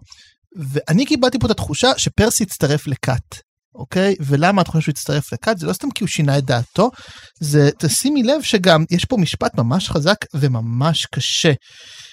ואני 0.55 1.05
קיבלתי 1.05 1.39
פה 1.39 1.45
את 1.45 1.51
התחושה 1.51 1.91
שפרסי 1.97 2.43
הצטרף 2.43 2.87
לכת. 2.87 3.35
אוקיי? 3.75 4.15
ולמה 4.19 4.61
את 4.61 4.67
חושבת 4.67 4.83
שהוא 4.83 4.93
הצטרף 4.93 5.33
לכת? 5.33 5.57
זה 5.57 5.67
לא 5.67 5.73
סתם 5.73 5.91
כי 5.91 6.03
הוא 6.03 6.09
שינה 6.09 6.37
את 6.37 6.45
דעתו, 6.45 6.91
זה 7.39 7.69
תשימי 7.77 8.23
לב 8.23 8.41
שגם 8.41 8.85
יש 8.91 9.05
פה 9.05 9.17
משפט 9.17 9.57
ממש 9.57 9.89
חזק 9.89 10.17
וממש 10.33 11.05
קשה. 11.05 11.51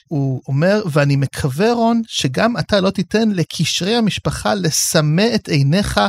הוא 0.09 0.41
אומר, 0.49 0.83
ואני 0.93 1.17
מקווה 1.17 1.73
רון, 1.73 2.03
שגם 2.09 2.59
אתה 2.59 2.81
לא 2.81 2.91
תיתן 2.91 3.29
לקשרי 3.29 3.97
המשפחה 3.97 4.55
לסמא 4.55 5.27
את 5.35 5.49
עיניך 5.49 6.01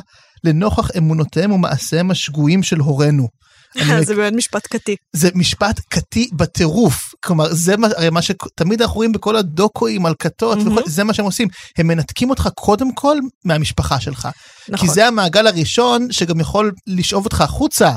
לנוכח 0.44 0.90
אמונותיהם 0.98 1.52
ומעשיהם 1.52 2.12
השגויים 2.12 2.64
של 2.64 2.80
הורינו. 2.80 3.28
זה 4.08 4.16
באמת 4.16 4.34
משפט 4.34 4.68
קטי. 4.68 4.96
זה 5.14 5.30
משפט 5.36 5.80
קטי 5.90 6.30
בטירוף. 6.34 7.14
כלומר, 7.26 7.54
זה 7.54 7.78
מה, 7.78 7.88
הרי 7.98 8.10
מה 8.10 8.22
שתמיד 8.22 8.82
אנחנו 8.82 8.96
רואים 8.96 9.12
בכל 9.12 9.36
הדוקואים 9.36 10.06
על 10.06 10.14
כתות. 10.20 10.58
וכל, 10.66 10.82
זה 10.86 11.04
מה 11.04 11.14
שהם 11.14 11.26
עושים. 11.26 11.48
הם 11.78 11.88
מנתקים 11.88 12.30
אותך 12.30 12.50
קודם 12.56 12.96
כל 12.96 13.18
מהמשפחה 13.46 14.00
שלך. 14.00 14.28
נכון. 14.70 14.88
כי 14.88 14.94
זה 14.94 15.08
המעגל 15.08 15.48
הראשון 15.48 16.12
שגם 16.12 16.40
יכול 16.40 16.72
לשאוב 16.88 17.26
אותך 17.26 17.42
החוצה, 17.42 17.92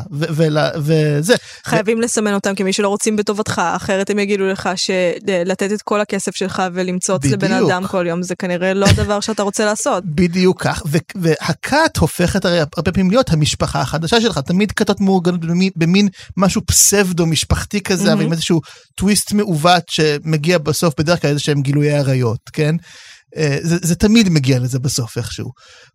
וזה. 0.76 1.34
חייבים 1.64 2.00
לסמן 2.00 2.34
אותם 2.34 2.54
כמי 2.54 2.72
שלא 2.72 2.88
רוצים 2.88 3.16
בטובתך, 3.16 3.62
אחרת 3.76 4.10
הם 4.10 4.18
יגידו 4.18 4.44
לך 4.44 4.68
שלתת 4.76 5.72
את 5.72 5.82
כל 5.82 6.00
הכסף 6.00 6.36
שלך 6.36 6.62
ולמצוץ 6.72 7.24
לבן 7.24 7.54
בדיוק. 7.54 7.70
אדם 7.70 7.86
כל 7.86 8.06
יום, 8.08 8.22
זה 8.22 8.34
כנראה 8.34 8.74
לא 8.74 8.86
הדבר 8.86 9.20
שאתה 9.20 9.42
רוצה 9.42 9.64
לעשות. 9.64 10.04
בדיוק 10.14 10.62
כך, 10.62 10.82
והכת 11.14 11.96
הופכת 11.96 12.44
הרי 12.44 12.58
הרבה 12.58 12.92
פעמים 12.92 13.10
להיות 13.10 13.32
המשפחה 13.32 13.80
החדשה 13.80 14.20
שלך, 14.20 14.38
תמיד 14.38 14.72
כתות 14.72 15.00
מאורגנות 15.00 15.44
במין, 15.76 15.92
במין 15.94 16.08
משהו 16.36 16.62
פסבדו 16.66 17.26
משפחתי 17.26 17.80
כזה, 17.80 18.12
אבל 18.12 18.22
עם 18.22 18.32
איזשהו 18.32 18.60
טוויסט 18.94 19.32
מעוות 19.32 19.84
שמגיע 19.90 20.58
בסוף 20.58 20.94
בדרך 20.98 21.22
כלל 21.22 21.30
איזה 21.30 21.40
שהם 21.40 21.62
גילויי 21.62 21.92
עריות, 21.98 22.40
כן? 22.52 22.74
אה, 23.36 23.58
זה, 23.62 23.76
זה 23.82 23.94
תמיד 23.94 24.28
מגיע 24.28 24.58
לזה 24.58 24.78
בסוף 24.78 25.18
איכשהו. 25.18 25.50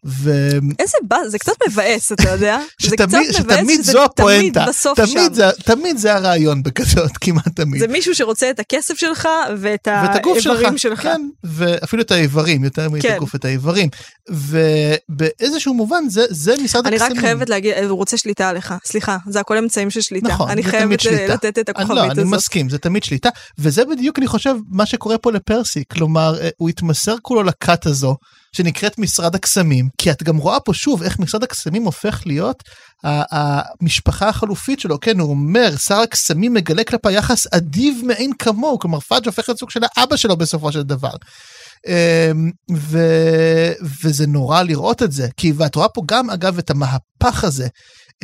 ו... 0.05 0.49
איזה 0.79 0.97
באז, 1.03 1.31
זה 1.31 1.39
קצת 1.39 1.53
מבאס, 1.67 2.11
אתה 2.11 2.29
יודע? 2.29 2.59
זה 2.81 2.95
קצת 2.95 3.09
שתמיד, 3.09 3.29
מבאס 3.29 3.57
שתמיד 3.57 3.81
זו 3.81 4.03
הפואנטה, 4.03 4.59
תמיד 4.59 4.69
בסוף 4.69 4.99
תמיד 4.99 5.11
שם. 5.27 5.33
זה, 5.33 5.51
תמיד 5.65 5.97
זה 5.97 6.15
הרעיון 6.15 6.63
בכזאת, 6.63 7.11
כמעט 7.21 7.55
תמיד. 7.55 7.79
זה 7.79 7.87
מישהו 7.87 8.15
שרוצה 8.15 8.49
את 8.49 8.59
הכסף 8.59 8.97
שלך 8.97 9.27
ואת 9.57 9.87
ואת 9.87 10.15
הגוף 10.15 10.39
שלך, 10.39 10.55
האיברים 10.55 10.77
שלך. 10.77 11.01
כן, 11.01 11.21
ואפילו 11.43 12.01
את 12.01 12.11
האיברים, 12.11 12.63
יותר 12.63 12.89
מאת 12.89 13.01
כן. 13.01 13.15
הגוף, 13.15 13.35
את 13.35 13.45
האיברים. 13.45 13.89
ובאיזשהו 14.29 15.73
מובן 15.73 16.03
זה, 16.09 16.25
זה 16.29 16.55
משרד 16.63 16.87
אני 16.87 16.95
רק 16.95 17.01
הקסמים. 17.01 17.21
חייבת 17.21 17.49
להגיד, 17.49 17.73
הוא 17.77 17.97
רוצה 17.97 18.17
שליטה 18.17 18.49
עליך. 18.49 18.73
סליחה, 18.85 19.17
זה 19.27 19.39
הכל 19.39 19.57
אמצעים 19.57 19.89
של 19.89 20.01
שליטה. 20.01 20.27
נכון, 20.27 20.49
אני 20.49 20.63
חייבת 20.63 20.99
שליטה. 20.99 21.33
לתת 21.33 21.59
את 21.59 21.69
אני, 21.69 21.83
הכוכבית 21.83 21.97
לא, 21.97 22.11
אני 22.11 22.21
הזאת. 22.21 22.25
מסכים, 22.25 22.69
זה 22.69 22.77
תמיד 22.77 23.03
שליטה, 23.03 23.29
וזה 23.57 23.85
בדיוק, 23.85 24.19
אני 24.19 24.27
חושב, 24.27 24.55
מה 24.69 24.85
שקורה 24.85 25.17
פה 25.17 25.31
לפרסי. 25.31 25.83
כלומר, 25.91 26.35
אה, 26.41 26.49
הוא 26.57 26.69
התמסר 26.69 27.15
כולו 27.29 27.43
לכת 27.43 27.85
הזו, 27.85 28.15
שנקראת 28.55 28.99
משרד 28.99 29.35
הקסמים, 29.35 29.89
כי 29.97 30.11
את 30.11 30.23
גם 30.23 30.37
רואה 30.37 30.59
פה 30.59 30.73
שוב 30.73 31.03
איך 31.03 31.19
משרד 31.19 31.43
הקסמים 31.43 31.83
הופך 31.83 32.21
להיות 32.25 32.63
המשפחה 33.03 34.29
החלופית 34.29 34.79
שלו. 34.79 34.99
כן, 34.99 35.19
הוא 35.19 35.29
אומר, 35.29 35.77
שר 35.77 35.97
הקסמים 35.97 36.53
מגלה 36.53 36.83
כלפי 36.83 37.11
יחס 37.11 37.47
אדיב 37.53 38.01
מאין 38.05 38.31
כמוהו, 38.39 38.79
כלומר, 38.79 38.99
פאג' 38.99 39.25
הופך 39.25 39.49
להיות 39.49 39.59
סוג 39.59 39.69
של 39.69 39.79
האבא 39.83 40.15
שלו 40.15 40.37
בסופו 40.37 40.71
של 40.71 40.83
דבר. 40.83 41.11
אמ, 41.87 42.51
ו... 42.77 42.99
וזה 44.03 44.27
נורא 44.27 44.61
לראות 44.61 45.03
את 45.03 45.11
זה, 45.11 45.27
כי 45.37 45.53
ואת 45.57 45.75
רואה 45.75 45.89
פה 45.89 46.01
גם 46.05 46.29
אגב 46.29 46.57
את 46.57 46.69
המהפך 46.69 47.43
הזה, 47.43 47.67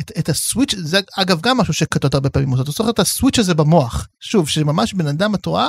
את, 0.00 0.12
את 0.18 0.28
הסוויץ', 0.28 0.74
זה 0.78 1.00
אגב 1.16 1.40
גם 1.40 1.56
משהו 1.56 1.74
שכתות 1.74 2.14
הרבה 2.14 2.30
פעמים 2.30 2.54
אתה 2.54 2.70
זוכר 2.70 2.90
את 2.90 2.98
הסוויץ' 2.98 3.38
הזה 3.38 3.54
במוח, 3.54 4.06
שוב, 4.20 4.48
שממש 4.48 4.94
בן 4.94 5.06
אדם 5.06 5.34
את 5.34 5.46
רואה 5.46 5.68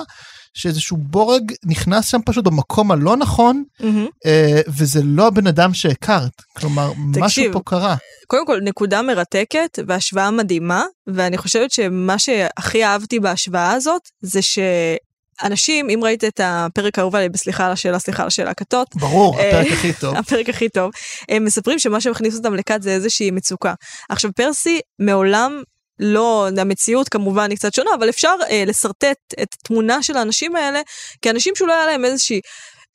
שאיזשהו 0.58 0.98
בורג 0.98 1.52
נכנס 1.66 2.08
שם 2.08 2.20
פשוט 2.26 2.46
במקום 2.46 2.92
הלא 2.92 3.18
נכון, 3.18 3.64
מהמם. 3.80 4.08
אה, 4.26 4.62
וזה 4.68 5.02
לא 5.04 5.28
הבן 5.28 5.48
אדם 5.48 5.74
שהכרת, 5.74 6.42
כלומר, 6.58 6.92
משהו 6.98 7.22
תקשיב, 7.22 7.54
פה 7.54 7.62
קרה. 7.66 7.96
קודם 8.28 8.46
כל, 8.46 8.60
נקודה 8.62 9.02
מרתקת 9.02 9.80
והשוואה 9.88 10.32
מדהימה, 10.32 10.84
ואני 11.08 11.38
חושבת 11.38 11.72
שמה 11.72 12.20
שהכי 12.20 12.86
אהבתי 12.86 13.20
בהשוואה 13.20 13.72
הזאת, 13.72 14.02
זה 14.22 14.40
שאנשים, 14.42 15.90
אם 15.90 16.00
ראית 16.04 16.24
את 16.24 16.42
הפרק 16.44 17.00
האהוב 17.00 17.16
עליי, 17.16 17.30
בסליחה 17.30 17.66
על 17.66 17.72
השאלה, 17.72 18.00
סליחה 18.00 18.24
על 18.24 18.28
השאלה 18.28 18.54
כתות, 18.54 18.88
ברור, 18.96 19.40
אה, 19.40 19.50
הפרק 19.50 19.74
הכי 19.74 19.94
טוב. 19.94 20.16
הפרק 20.20 20.50
הכי 20.50 20.70
טוב, 20.70 20.92
הם 21.30 21.46
מספרים 21.46 21.80
שמה 21.80 22.02
שמכניס 22.02 22.38
אותם 22.38 22.56
לכת 22.56 22.82
זה 22.82 22.92
איזושהי 22.92 23.32
מצוקה. 23.32 23.74
עכשיו, 24.10 24.32
פרסי 24.36 24.80
מעולם 25.00 25.62
לא, 26.00 26.48
המציאות 26.58 27.10
כמובן 27.10 27.50
היא 27.50 27.58
קצת 27.58 27.74
שונה, 27.74 27.92
אבל 28.00 28.10
אפשר 28.10 28.36
אה, 28.50 28.64
לשרטט 28.68 29.18
את 29.42 29.48
התמונה 29.54 30.04
של 30.04 30.18
האנשים 30.18 30.56
האלה 30.56 30.82
כאנשים 31.22 31.56
שאולי 31.56 31.74
היה 31.74 31.86
להם 31.86 32.06
איזושהי... 32.06 32.42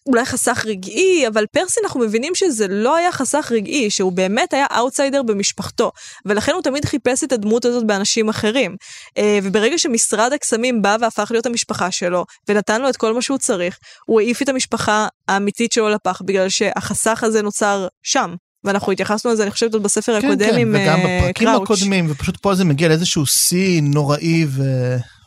אולי 0.06 0.24
חסך 0.24 0.64
רגעי, 0.66 1.28
אבל 1.28 1.46
פרסי 1.46 1.80
אנחנו 1.84 2.00
מבינים 2.00 2.34
שזה 2.34 2.66
לא 2.68 2.96
היה 2.96 3.12
חסך 3.12 3.52
רגעי, 3.54 3.90
שהוא 3.90 4.12
באמת 4.12 4.52
היה 4.52 4.66
אאוטסיידר 4.76 5.22
במשפחתו, 5.22 5.92
ולכן 6.26 6.52
הוא 6.52 6.62
תמיד 6.62 6.84
חיפש 6.84 7.24
את 7.24 7.32
הדמות 7.32 7.64
הזאת 7.64 7.86
באנשים 7.86 8.28
אחרים. 8.28 8.76
אה, 9.18 9.38
וברגע 9.42 9.78
שמשרד 9.78 10.32
הקסמים 10.32 10.82
בא 10.82 10.96
והפך 11.00 11.28
להיות 11.30 11.46
המשפחה 11.46 11.90
שלו, 11.90 12.24
ונתן 12.48 12.82
לו 12.82 12.88
את 12.88 12.96
כל 12.96 13.14
מה 13.14 13.22
שהוא 13.22 13.38
צריך, 13.38 13.78
הוא 14.06 14.20
העיף 14.20 14.42
את 14.42 14.48
המשפחה 14.48 15.06
האמיתית 15.28 15.72
שלו 15.72 15.88
לפח, 15.88 16.22
בגלל 16.22 16.48
שהחסך 16.48 17.24
הזה 17.24 17.42
נוצר 17.42 17.88
שם. 18.02 18.34
ואנחנו 18.64 18.92
התייחסנו 18.92 19.32
לזה, 19.32 19.42
אני 19.42 19.50
חושבת, 19.50 19.74
עוד 19.74 19.82
בספר 19.82 20.20
כן, 20.20 20.26
הקודם 20.26 20.50
כן, 20.50 20.58
עם 20.58 20.74
וגם 20.74 20.98
אה, 20.98 21.18
בפרקים 21.20 21.48
קראוץ'. 21.48 21.62
הקודמים, 21.70 22.06
ופשוט 22.10 22.36
פה 22.36 22.54
זה 22.54 22.64
מגיע 22.64 22.88
לאיזשהו 22.88 23.26
שיא 23.26 23.82
נוראי 23.82 24.44
ו... 24.48 24.62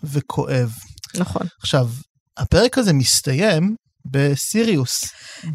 וכואב. 0.04 0.74
נכון. 1.16 1.48
עכשיו, 1.62 1.90
הפרק 2.38 2.78
הזה 2.78 2.94
מסתיים 2.94 3.76
בסיריוס. 4.06 5.06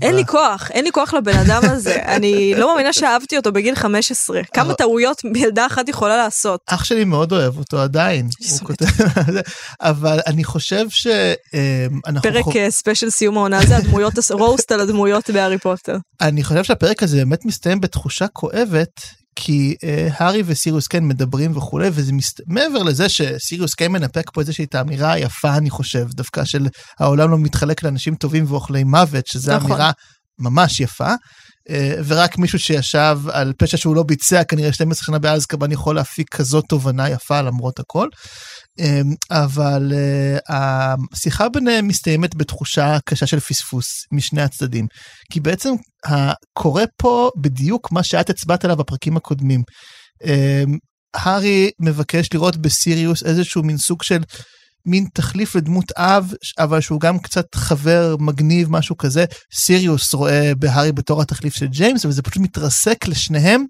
אין 0.02 0.14
לי 0.14 0.26
כוח, 0.26 0.70
אין 0.70 0.84
לי 0.84 0.92
כוח 0.92 1.14
לבן 1.14 1.38
אדם 1.38 1.60
הזה. 1.64 1.96
אני 2.16 2.54
לא 2.56 2.72
מאמינה 2.72 2.92
שאהבתי 2.92 3.36
אותו 3.36 3.52
בגיל 3.52 3.74
15. 3.74 4.40
כמה 4.54 4.74
טעויות 4.74 5.22
ילדה 5.34 5.66
אחת 5.66 5.88
יכולה 5.88 6.16
לעשות. 6.16 6.60
אח 6.66 6.84
שלי 6.84 7.04
מאוד 7.04 7.32
אוהב 7.32 7.58
אותו 7.58 7.80
עדיין, 7.80 8.28
כותב, 8.66 8.86
אבל 9.80 10.20
אני 10.26 10.44
חושב 10.44 10.86
שאנחנו, 10.88 12.22
פרק 12.22 12.56
אה, 12.56 12.70
ספיישל 12.70 13.10
סיום 13.10 13.36
העונה 13.36 13.66
זה 13.66 13.76
הדמויות, 13.76 14.14
רוסט 14.30 14.72
על 14.72 14.80
הדמויות 14.80 15.30
בהארי 15.30 15.58
פוטר. 15.58 15.96
אני 16.20 16.44
חושב 16.44 16.64
שהפרק 16.64 17.02
הזה 17.02 17.16
באמת 17.16 17.44
מסתיים 17.44 17.80
בתחושה 17.80 18.28
כואבת, 18.28 19.00
כי 19.42 19.74
אה, 19.84 20.08
הארי 20.16 20.42
וסיריוס 20.46 20.86
כן 20.86 21.08
מדברים 21.08 21.56
וכולי, 21.56 21.88
וזה 21.92 22.12
מסת... 22.12 22.40
מעבר 22.46 22.82
לזה 22.82 23.08
שסיריוס 23.08 23.74
כן 23.74 23.92
מנפק 23.92 24.30
פה 24.32 24.40
איזושהי 24.40 24.64
את 24.64 24.74
האמירה 24.74 25.12
היפה, 25.12 25.56
אני 25.56 25.70
חושב, 25.70 26.06
דווקא 26.10 26.44
של 26.44 26.68
העולם 27.00 27.30
לא 27.30 27.38
מתחלק 27.38 27.82
לאנשים 27.82 28.14
טובים 28.14 28.44
ואוכלי 28.48 28.84
מוות, 28.84 29.26
שזו 29.26 29.56
נכון. 29.56 29.70
אמירה 29.70 29.90
ממש 30.38 30.80
יפה. 30.80 31.14
אה, 31.70 31.94
ורק 32.06 32.38
מישהו 32.38 32.58
שישב 32.58 33.18
על 33.32 33.52
פשע 33.58 33.76
שהוא 33.76 33.96
לא 33.96 34.02
ביצע 34.02 34.44
כנראה 34.44 34.72
12 34.72 35.04
שנה 35.06 35.18
באזקבאן 35.18 35.72
יכול 35.72 35.94
להפיק 35.94 36.34
כזאת 36.34 36.64
תובנה 36.68 37.08
יפה 37.08 37.40
למרות 37.42 37.78
הכל. 37.78 38.08
אה, 38.80 39.00
אבל 39.30 39.92
אה, 39.94 40.38
השיחה 41.12 41.48
ביניהם 41.48 41.88
מסתיימת 41.88 42.34
בתחושה 42.34 42.98
קשה 43.04 43.26
של 43.26 43.40
פספוס 43.40 43.86
משני 44.12 44.42
הצדדים. 44.42 44.86
כי 45.32 45.40
בעצם 45.40 45.70
קורה 46.52 46.84
פה 46.96 47.30
בדיוק 47.40 47.92
מה 47.92 48.02
שאת 48.02 48.30
הצבעת 48.30 48.64
עליו 48.64 48.76
בפרקים 48.76 49.16
הקודמים. 49.16 49.62
הארי 51.14 51.70
מבקש 51.80 52.28
לראות 52.34 52.56
בסיריוס 52.56 53.22
איזשהו 53.22 53.62
מין 53.62 53.76
סוג 53.78 54.02
של 54.02 54.22
מין 54.86 55.06
תחליף 55.14 55.56
לדמות 55.56 55.92
אב, 55.96 56.32
אבל 56.58 56.80
שהוא 56.80 57.00
גם 57.00 57.18
קצת 57.18 57.54
חבר 57.54 58.16
מגניב, 58.20 58.70
משהו 58.70 58.96
כזה. 58.96 59.24
סיריוס 59.54 60.14
רואה 60.14 60.52
בהארי 60.58 60.92
בתור 60.92 61.22
התחליף 61.22 61.54
של 61.54 61.66
ג'יימס, 61.66 62.04
וזה 62.04 62.22
פשוט 62.22 62.42
מתרסק 62.42 63.08
לשניהם. 63.08 63.64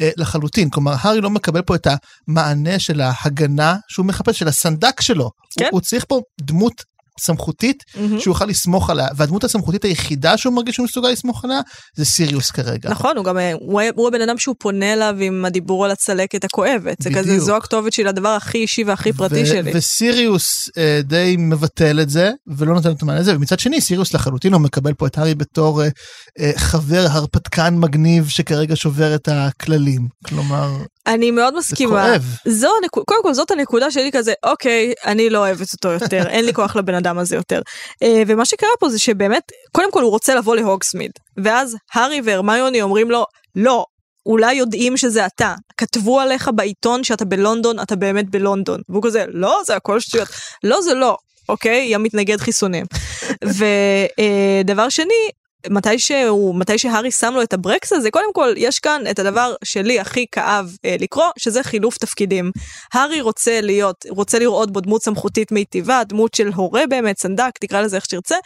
אה, 0.00 0.10
לחלוטין. 0.16 0.70
כלומר, 0.70 0.94
הארי 1.00 1.20
לא 1.20 1.30
מקבל 1.30 1.62
פה 1.62 1.74
את 1.74 1.86
המענה 2.28 2.78
של 2.78 3.00
ההגנה 3.00 3.76
שהוא 3.88 4.06
מחפש, 4.06 4.38
של 4.38 4.48
הסנדק 4.48 5.00
שלו. 5.00 5.30
כן. 5.58 5.64
הוא, 5.64 5.70
הוא 5.72 5.80
צריך 5.80 6.04
פה 6.08 6.20
דמות 6.40 6.82
סמכותית 7.20 7.84
מהמם. 7.96 8.20
שהוא 8.20 8.32
יוכל 8.32 8.46
לסמוך 8.46 8.90
עליה, 8.90 9.08
והדמות 9.16 9.44
הסמכותית 9.44 9.84
היחידה 9.84 10.36
שהוא 10.36 10.54
מרגיש 10.54 10.74
שהוא 10.74 10.84
מסוגל 10.84 11.08
לסמוך 11.08 11.44
עליה 11.44 11.60
זה 11.96 12.04
סיריוס 12.04 12.50
כרגע. 12.50 12.90
נכון, 12.90 13.16
הוא 13.16 13.24
גם, 13.24 13.38
אה, 13.38 13.52
הוא 13.60 13.80
הוא 13.94 14.08
הבן 14.08 14.20
אדם 14.20 14.38
שהוא 14.38 14.54
פונה 14.58 14.92
אליו 14.92 15.16
עם 15.20 15.44
הדיבור 15.44 15.84
על 15.84 15.90
הצלקת 15.90 16.44
הכואבת. 16.44 16.96
זה 17.02 17.10
כזה, 17.10 17.22
בדיוק. 17.22 17.38
זו 17.38 17.56
הכתובת 17.56 17.92
שלי 17.92 18.04
לדבר 18.04 18.28
הכי 18.28 18.58
אישי 18.58 18.84
והכי 18.84 19.12
פרטי 19.12 19.42
ו- 19.42 19.46
שלי. 19.46 19.70
וסיריוס 19.74 20.68
אה, 20.78 21.00
די 21.04 21.36
מבטל 21.38 22.00
את 22.00 22.10
זה 22.10 22.30
ולא 22.46 22.74
נותן 22.74 22.92
את 22.92 23.02
המענה 23.02 23.20
לזה 23.20 23.36
ומצד 23.36 23.58
שני 23.58 23.80
סיריוס 23.80 24.14
לחלוטין 24.14 24.52
הוא 24.52 24.60
מקבל 24.60 24.94
פה 24.94 25.06
את 25.06 25.18
הארי 25.18 25.34
בתור 25.34 25.82
אה, 25.82 25.88
אה, 26.40 26.52
חבר 26.56 27.06
הרפתקן 27.10 27.74
מגניב 27.78 28.28
שכרגע 28.28 28.76
שובר 28.76 29.14
את 29.14 29.28
הכללים 29.28 30.08
כלומר 30.26 30.76
אני 31.06 31.30
מאוד 31.30 31.52
זה 31.52 31.58
מסכימה. 31.58 32.06
כואב. 32.08 32.22
זו 32.48 32.70
הנקודה, 32.82 33.04
קודם 33.04 33.22
כל 33.22 33.34
זאת 33.34 33.50
הנקודה 33.50 33.90
שלי 33.90 34.10
כזה, 34.12 34.32
אוקיי, 34.42 34.92
אני 35.04 35.30
לא 35.30 35.38
אוהבת 35.38 35.72
אותו 35.72 35.88
יותר, 35.88 36.28
אין 36.28 36.44
לי 36.44 36.54
כוח 36.54 36.76
לבן 36.76 36.94
אדם 36.94 37.18
הזה 37.18 37.36
יותר. 37.36 37.60
אה, 38.02 38.22
ומה 38.26 38.44
שקרה 38.44 38.70
פה 38.80 38.88
זה 38.88 38.98
שבאמת, 38.98 39.42
קודם 39.72 39.92
כל 39.92 40.02
הוא 40.02 40.10
רוצה 40.10 40.34
לבוא 40.34 40.56
להוגסמיד, 40.56 41.10
ואז 41.36 41.76
הארי 41.94 42.20
והרמיוני 42.24 42.82
אומרים 42.82 43.10
לו, 43.10 43.26
לא, 43.56 43.84
אולי 44.26 44.54
יודעים 44.54 44.96
שזה 44.96 45.26
אתה, 45.26 45.54
כתבו 45.76 46.20
עליך 46.20 46.50
בעיתון 46.54 47.04
שאתה 47.04 47.24
בלונדון, 47.24 47.80
אתה 47.80 47.96
באמת 47.96 48.30
בלונדון. 48.30 48.80
והוא 48.88 49.02
כזה, 49.02 49.24
לא, 49.28 49.60
זה 49.66 49.76
הכל 49.76 50.00
שטויות. 50.00 50.28
לא, 50.64 50.82
זה 50.82 50.94
לא, 50.94 51.16
אוקיי? 51.48 51.86
יא 51.90 51.98
מתנגד 51.98 52.40
חיסונים. 52.40 52.84
ודבר 54.64 54.88
שני, 54.88 55.30
מתי 55.70 55.98
שהוא, 55.98 56.54
מתי 56.54 56.78
שהארי 56.78 57.10
שם 57.10 57.32
לו 57.34 57.42
את 57.42 57.52
הברקס 57.52 57.92
הזה, 57.92 58.10
קודם 58.10 58.32
כל, 58.32 58.54
יש 58.56 58.78
כאן 58.78 59.02
את 59.10 59.18
הדבר 59.18 59.54
שלי 59.64 60.00
הכי 60.00 60.26
כאב 60.32 60.76
אה, 60.84 60.96
לקרוא, 61.00 61.26
שזה 61.38 61.62
חילוף 61.62 61.98
תפקידים. 61.98 62.50
הארי 62.92 63.20
רוצה 63.20 63.60
להיות, 63.60 64.06
רוצה 64.08 64.38
לראות 64.38 64.70
בו 64.70 64.80
דמות 64.80 65.02
סמכותית 65.02 65.52
מיטיבה, 65.52 66.02
דמות 66.04 66.34
של 66.34 66.48
הורה 66.54 66.82
באמת, 66.88 67.18
סנדק, 67.18 67.58
תקרא 67.60 67.80
לזה 67.80 67.96
איך 67.96 68.04
שתרצה, 68.04 68.36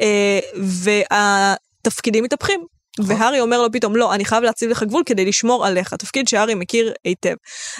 אה, 0.00 0.40
והתפקידים 0.56 2.24
מתהפכים. 2.24 2.79
והארי 3.06 3.40
אומר 3.40 3.62
לו 3.62 3.72
פתאום, 3.72 3.96
לא, 3.96 4.14
אני 4.14 4.24
חייב 4.24 4.42
להציב 4.42 4.70
לך 4.70 4.82
גבול 4.82 5.02
כדי 5.06 5.24
לשמור 5.24 5.66
עליך, 5.66 5.94
תפקיד 5.94 6.28
שהארי 6.28 6.54
מכיר 6.54 6.92
היטב. 7.04 7.34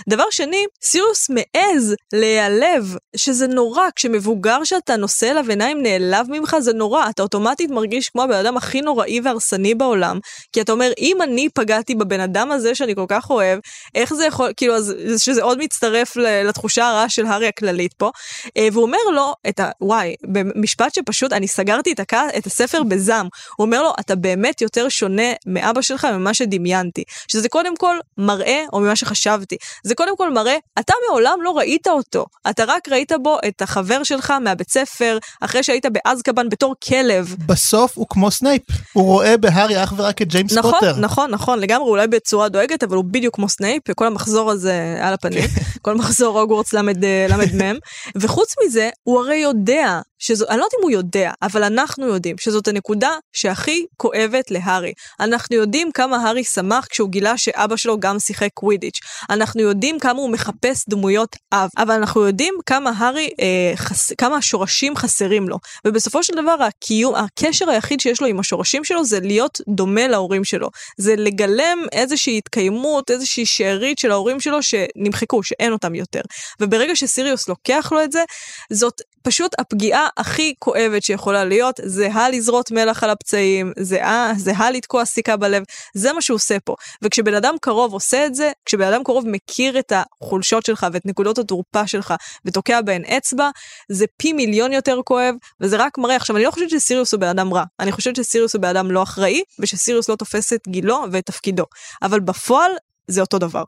דבר 0.08 0.24
שני, 0.30 0.64
סיריוס 0.84 1.30
מעז 1.30 1.94
להיעלב, 2.12 2.96
שזה 3.16 3.46
נורא, 3.46 3.82
כשמבוגר 3.96 4.64
שאתה 4.64 4.96
נושא 4.96 5.30
אליו 5.30 5.44
עיניים 5.48 5.82
נעלב 5.82 6.26
ממך, 6.28 6.56
זה 6.60 6.72
נורא, 6.72 7.10
אתה 7.10 7.22
אוטומטית 7.22 7.70
מרגיש 7.70 8.08
כמו 8.08 8.22
הבן 8.22 8.34
אדם 8.34 8.56
הכי 8.56 8.80
נוראי 8.80 9.20
והרסני 9.24 9.74
בעולם, 9.74 10.18
כי 10.52 10.60
אתה 10.60 10.72
אומר, 10.72 10.92
אם 10.98 11.22
אני 11.22 11.48
פגעתי 11.54 11.94
בבן 11.94 12.20
אדם 12.20 12.50
הזה 12.50 12.74
שאני 12.74 12.94
כל 12.94 13.06
כך 13.08 13.30
אוהב, 13.30 13.58
איך 13.94 14.14
זה 14.14 14.26
יכול, 14.26 14.52
כאילו, 14.56 14.76
אז, 14.76 14.94
שזה 15.18 15.42
עוד 15.42 15.58
מצטרף 15.58 16.16
לתחושה 16.16 16.88
הרעה 16.88 17.08
של 17.08 17.26
הארי 17.26 17.46
הכללית 17.46 17.92
פה, 17.92 18.10
אה, 18.56 18.68
והוא 18.72 18.82
אומר 18.82 18.98
לו, 19.12 19.34
את 19.48 19.60
ה... 19.60 19.70
וואי, 19.80 20.14
במשפט 20.24 20.94
שפשוט, 20.94 21.32
אני 21.32 21.48
סגרתי 21.48 21.92
את, 21.92 22.00
הכ... 22.00 22.14
את 22.38 22.46
הספר 22.46 22.82
בזעם, 22.82 23.28
הוא 23.56 23.64
אומר 23.64 23.82
לו, 23.82 23.92
אתה 24.00 24.14
באמת 24.14 24.60
יותר 24.60 24.88
שונה 24.88 25.09
מאבא 25.46 25.82
שלך 25.82 26.04
ממה 26.04 26.34
שדמיינתי. 26.34 27.04
שזה 27.28 27.48
קודם 27.48 27.76
כל 27.76 27.96
מראה, 28.18 28.64
או 28.72 28.80
ממה 28.80 28.96
שחשבתי, 28.96 29.56
זה 29.84 29.94
קודם 29.94 30.16
כל 30.16 30.32
מראה, 30.32 30.56
אתה 30.78 30.92
מעולם 31.08 31.38
לא 31.42 31.50
ראית 31.50 31.88
אותו. 31.88 32.26
אתה 32.50 32.64
רק 32.66 32.88
ראית 32.88 33.12
בו 33.22 33.38
את 33.48 33.62
החבר 33.62 34.02
שלך 34.02 34.30
מהבית 34.30 34.70
ספר, 34.70 35.18
אחרי 35.40 35.62
שהיית 35.62 35.86
באזקבאן 35.86 36.48
בתור 36.48 36.74
כלב. 36.88 37.34
בסוף 37.46 37.98
הוא 37.98 38.06
כמו 38.10 38.30
סנייפ 38.30 38.62
הוא 38.92 39.04
רואה 39.04 39.36
בהארי 39.36 39.82
אך 39.82 39.92
ורק 39.96 40.22
את 40.22 40.28
ג'יימס 40.28 40.52
נכון, 40.52 40.72
פוטר. 40.72 40.96
נכון, 40.96 41.30
נכון, 41.30 41.58
לגמרי, 41.58 41.88
אולי 41.88 42.06
בצורה 42.06 42.48
דואגת, 42.48 42.82
אבל 42.82 42.96
הוא 42.96 43.04
בדיוק 43.04 43.34
כמו 43.34 43.48
סנייפ, 43.48 43.82
וכל 43.88 44.06
המחזור 44.06 44.50
הזה 44.50 44.98
על 45.02 45.14
הפנים, 45.14 45.44
כל 45.82 45.94
מחזור 45.94 46.40
הוגוורטס 46.40 46.72
ל"מ, 46.72 47.76
וחוץ 48.16 48.54
מזה, 48.64 48.90
הוא 49.02 49.20
הרי 49.20 49.36
יודע, 49.36 50.00
שזו, 50.20 50.46
אני 50.48 50.58
לא 50.58 50.64
יודעת 50.64 50.74
אם 50.78 50.82
הוא 50.82 50.90
יודע, 50.90 51.32
אבל 51.42 51.64
אנחנו 51.64 52.06
יודעים 52.06 52.38
שזאת 52.38 52.68
הנקודה 52.68 53.10
שהכי 53.32 53.86
כואבת 53.96 54.50
להארי. 54.50 54.92
אנחנו 55.20 55.56
יודעים 55.56 55.92
כמה 55.92 56.16
הארי 56.16 56.44
שמח 56.44 56.86
כשהוא 56.86 57.08
גילה 57.10 57.38
שאבא 57.38 57.76
שלו 57.76 58.00
גם 58.00 58.18
שיחק 58.18 58.48
קווידיץ'. 58.54 59.00
אנחנו 59.30 59.60
יודעים 59.60 59.98
כמה 59.98 60.18
הוא 60.18 60.30
מחפש 60.30 60.84
דמויות 60.88 61.36
אב, 61.52 61.68
אבל 61.78 61.94
אנחנו 61.94 62.26
יודעים 62.26 62.54
כמה 62.66 62.92
הארי, 62.96 63.30
אה, 63.40 63.72
חס, 63.76 64.12
כמה 64.12 64.36
השורשים 64.36 64.96
חסרים 64.96 65.48
לו. 65.48 65.58
ובסופו 65.86 66.22
של 66.22 66.32
דבר, 66.32 66.62
הקיום, 66.62 67.14
הקשר 67.14 67.70
היחיד 67.70 68.00
שיש 68.00 68.20
לו 68.20 68.26
עם 68.26 68.40
השורשים 68.40 68.84
שלו 68.84 69.04
זה 69.04 69.20
להיות 69.20 69.60
דומה 69.68 70.08
להורים 70.08 70.44
שלו. 70.44 70.68
זה 70.98 71.16
לגלם 71.16 71.78
איזושהי 71.92 72.38
התקיימות, 72.38 73.10
איזושהי 73.10 73.46
שארית 73.46 73.98
של 73.98 74.10
ההורים 74.10 74.40
שלו 74.40 74.58
שנמחקו, 74.62 75.42
שאין 75.42 75.72
אותם 75.72 75.94
יותר. 75.94 76.20
וברגע 76.60 76.96
שסיריוס 76.96 77.48
לוקח 77.48 77.92
לו 77.92 78.04
את 78.04 78.12
זה, 78.12 78.24
זאת 78.72 79.00
פשוט 79.22 79.52
הפגיעה 79.58 80.08
הכי 80.16 80.54
כואבת 80.58 81.02
שיכולה 81.02 81.44
להיות, 81.44 81.80
זה 81.84 82.12
הלזרות 82.12 82.70
מלח 82.70 83.04
על 83.04 83.10
הפצעים, 83.10 83.72
זה 83.78 84.06
ה- 84.06 84.32
זה 84.36 84.52
הלתקוע 84.56 85.04
סיכה 85.04 85.36
בלב, 85.36 85.62
זה 85.94 86.12
מה 86.12 86.22
שהוא 86.22 86.34
עושה 86.34 86.56
פה. 86.64 86.74
וכשבן 87.02 87.34
אדם 87.34 87.54
קרוב 87.60 87.92
עושה 87.92 88.26
את 88.26 88.34
זה, 88.34 88.52
כשבן 88.64 88.86
אדם 88.92 89.04
קרוב 89.04 89.24
מכיר 89.28 89.78
את 89.78 89.92
החולשות 89.92 90.66
שלך 90.66 90.86
ואת 90.92 91.06
נקודות 91.06 91.38
התורפה 91.38 91.86
שלך 91.86 92.14
ותוקע 92.44 92.80
בהן 92.80 93.04
אצבע, 93.04 93.50
זה 93.88 94.04
פי 94.16 94.32
מיליון 94.32 94.72
יותר 94.72 94.98
כואב, 95.04 95.34
וזה 95.60 95.76
רק 95.76 95.98
מראה. 95.98 96.16
עכשיו, 96.16 96.36
אני 96.36 96.44
לא 96.44 96.50
חושבת 96.50 96.70
שסיריוס 96.70 97.12
הוא 97.12 97.20
בן 97.20 97.28
אדם 97.28 97.54
רע, 97.54 97.64
אני 97.80 97.92
חושבת 97.92 98.16
שסיריוס 98.16 98.54
הוא 98.54 98.62
בן 98.62 98.68
אדם 98.68 98.90
לא 98.90 99.02
אחראי, 99.02 99.42
ושסיריוס 99.58 100.08
לא 100.08 100.16
תופס 100.16 100.52
את 100.52 100.60
גילו 100.68 101.04
ואת 101.12 101.26
תפקידו. 101.26 101.64
אבל 102.02 102.20
בפועל, 102.20 102.70
זה 103.08 103.20
אותו 103.20 103.38
דבר. 103.38 103.62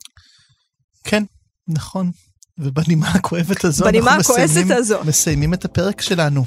כן, 1.05 1.23
נכון. 1.69 2.11
ובנימה 2.65 3.09
הכואבת 3.09 3.65
הזו 3.65 3.85
בנימה 3.85 4.15
אנחנו 4.15 4.35
מסיימים, 4.35 4.73
הזו. 4.73 4.99
מסיימים 5.05 5.55
את 5.55 5.65
הפרק 5.65 6.01
שלנו. 6.01 6.45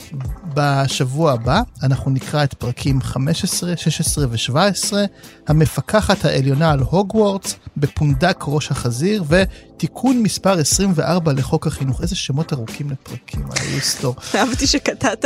בשבוע 0.54 1.32
הבא 1.32 1.62
אנחנו 1.84 2.12
נקרא 2.12 2.44
את 2.44 2.54
פרקים 2.54 3.02
15, 3.02 3.78
16 3.78 4.26
ו-17, 4.30 4.94
המפקחת 5.48 6.26
העליונה 6.26 6.72
על 6.72 6.80
הוגוורטס, 6.80 7.56
בפונדק 7.78 8.44
ראש 8.48 8.72
החזיר, 8.72 9.24
ותיקון 9.30 10.22
מספר 10.22 10.60
24 10.60 11.34
לחוק 11.34 11.68
החינוך. 11.68 12.02
איזה 12.02 12.16
שמות 12.16 12.54
ארוכים 12.54 12.90
לפרקים, 12.90 13.44
על 13.46 13.68
היוסטור. 13.68 14.16
אהבתי 14.36 14.68
שקטעת 14.68 15.26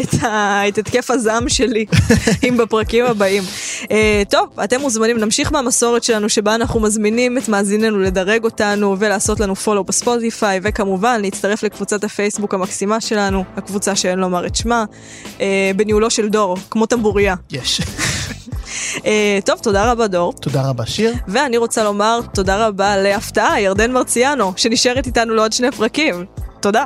את, 0.00 0.14
ה... 0.22 0.68
את 0.68 0.78
התקף 0.78 1.10
הזעם 1.10 1.48
שלי 1.48 1.86
עם 2.42 2.56
בפרקים 2.56 3.04
הבאים. 3.04 3.42
Uh, 3.82 3.88
טוב, 4.30 4.60
אתם 4.64 4.80
מוזמנים, 4.80 5.18
נמשיך 5.18 5.52
מהמסורת 5.52 6.04
שלנו 6.04 6.28
שבה 6.28 6.54
אנחנו 6.54 6.80
מזמינים 6.80 7.38
את 7.38 7.48
מאזיננו 7.48 7.98
לדרג 7.98 8.44
אותנו 8.44 8.96
ולעשות 8.98 9.40
לנו 9.40 9.56
פולו 9.56 9.84
בספוטיפיי, 9.84 10.29
וכמובן 10.62 11.20
להצטרף 11.20 11.62
לקבוצת 11.62 12.04
הפייסבוק 12.04 12.54
המקסימה 12.54 13.00
שלנו, 13.00 13.44
הקבוצה 13.56 13.96
שאין 13.96 14.18
לומר 14.18 14.46
את 14.46 14.56
שמה, 14.56 14.84
uh, 15.38 15.40
בניהולו 15.76 16.10
של 16.10 16.28
דור, 16.28 16.56
כמו 16.70 16.86
טמבוריה. 16.86 17.34
יש. 17.50 17.80
Uh, 17.80 19.04
טוב, 19.46 19.58
תודה 19.58 19.92
רבה 19.92 20.06
דור. 20.06 20.32
תודה 20.32 20.68
רבה 20.68 20.86
שיר. 20.86 21.14
ואני 21.28 21.56
רוצה 21.56 21.84
לומר 21.84 22.20
תודה 22.34 22.66
רבה 22.66 22.96
להפתעה, 22.96 23.60
ירדן 23.60 23.92
מרציאנו, 23.92 24.52
שנשארת 24.56 25.06
איתנו 25.06 25.34
לעוד 25.34 25.52
שני 25.52 25.70
פרקים. 25.70 26.24
תודה. 26.60 26.84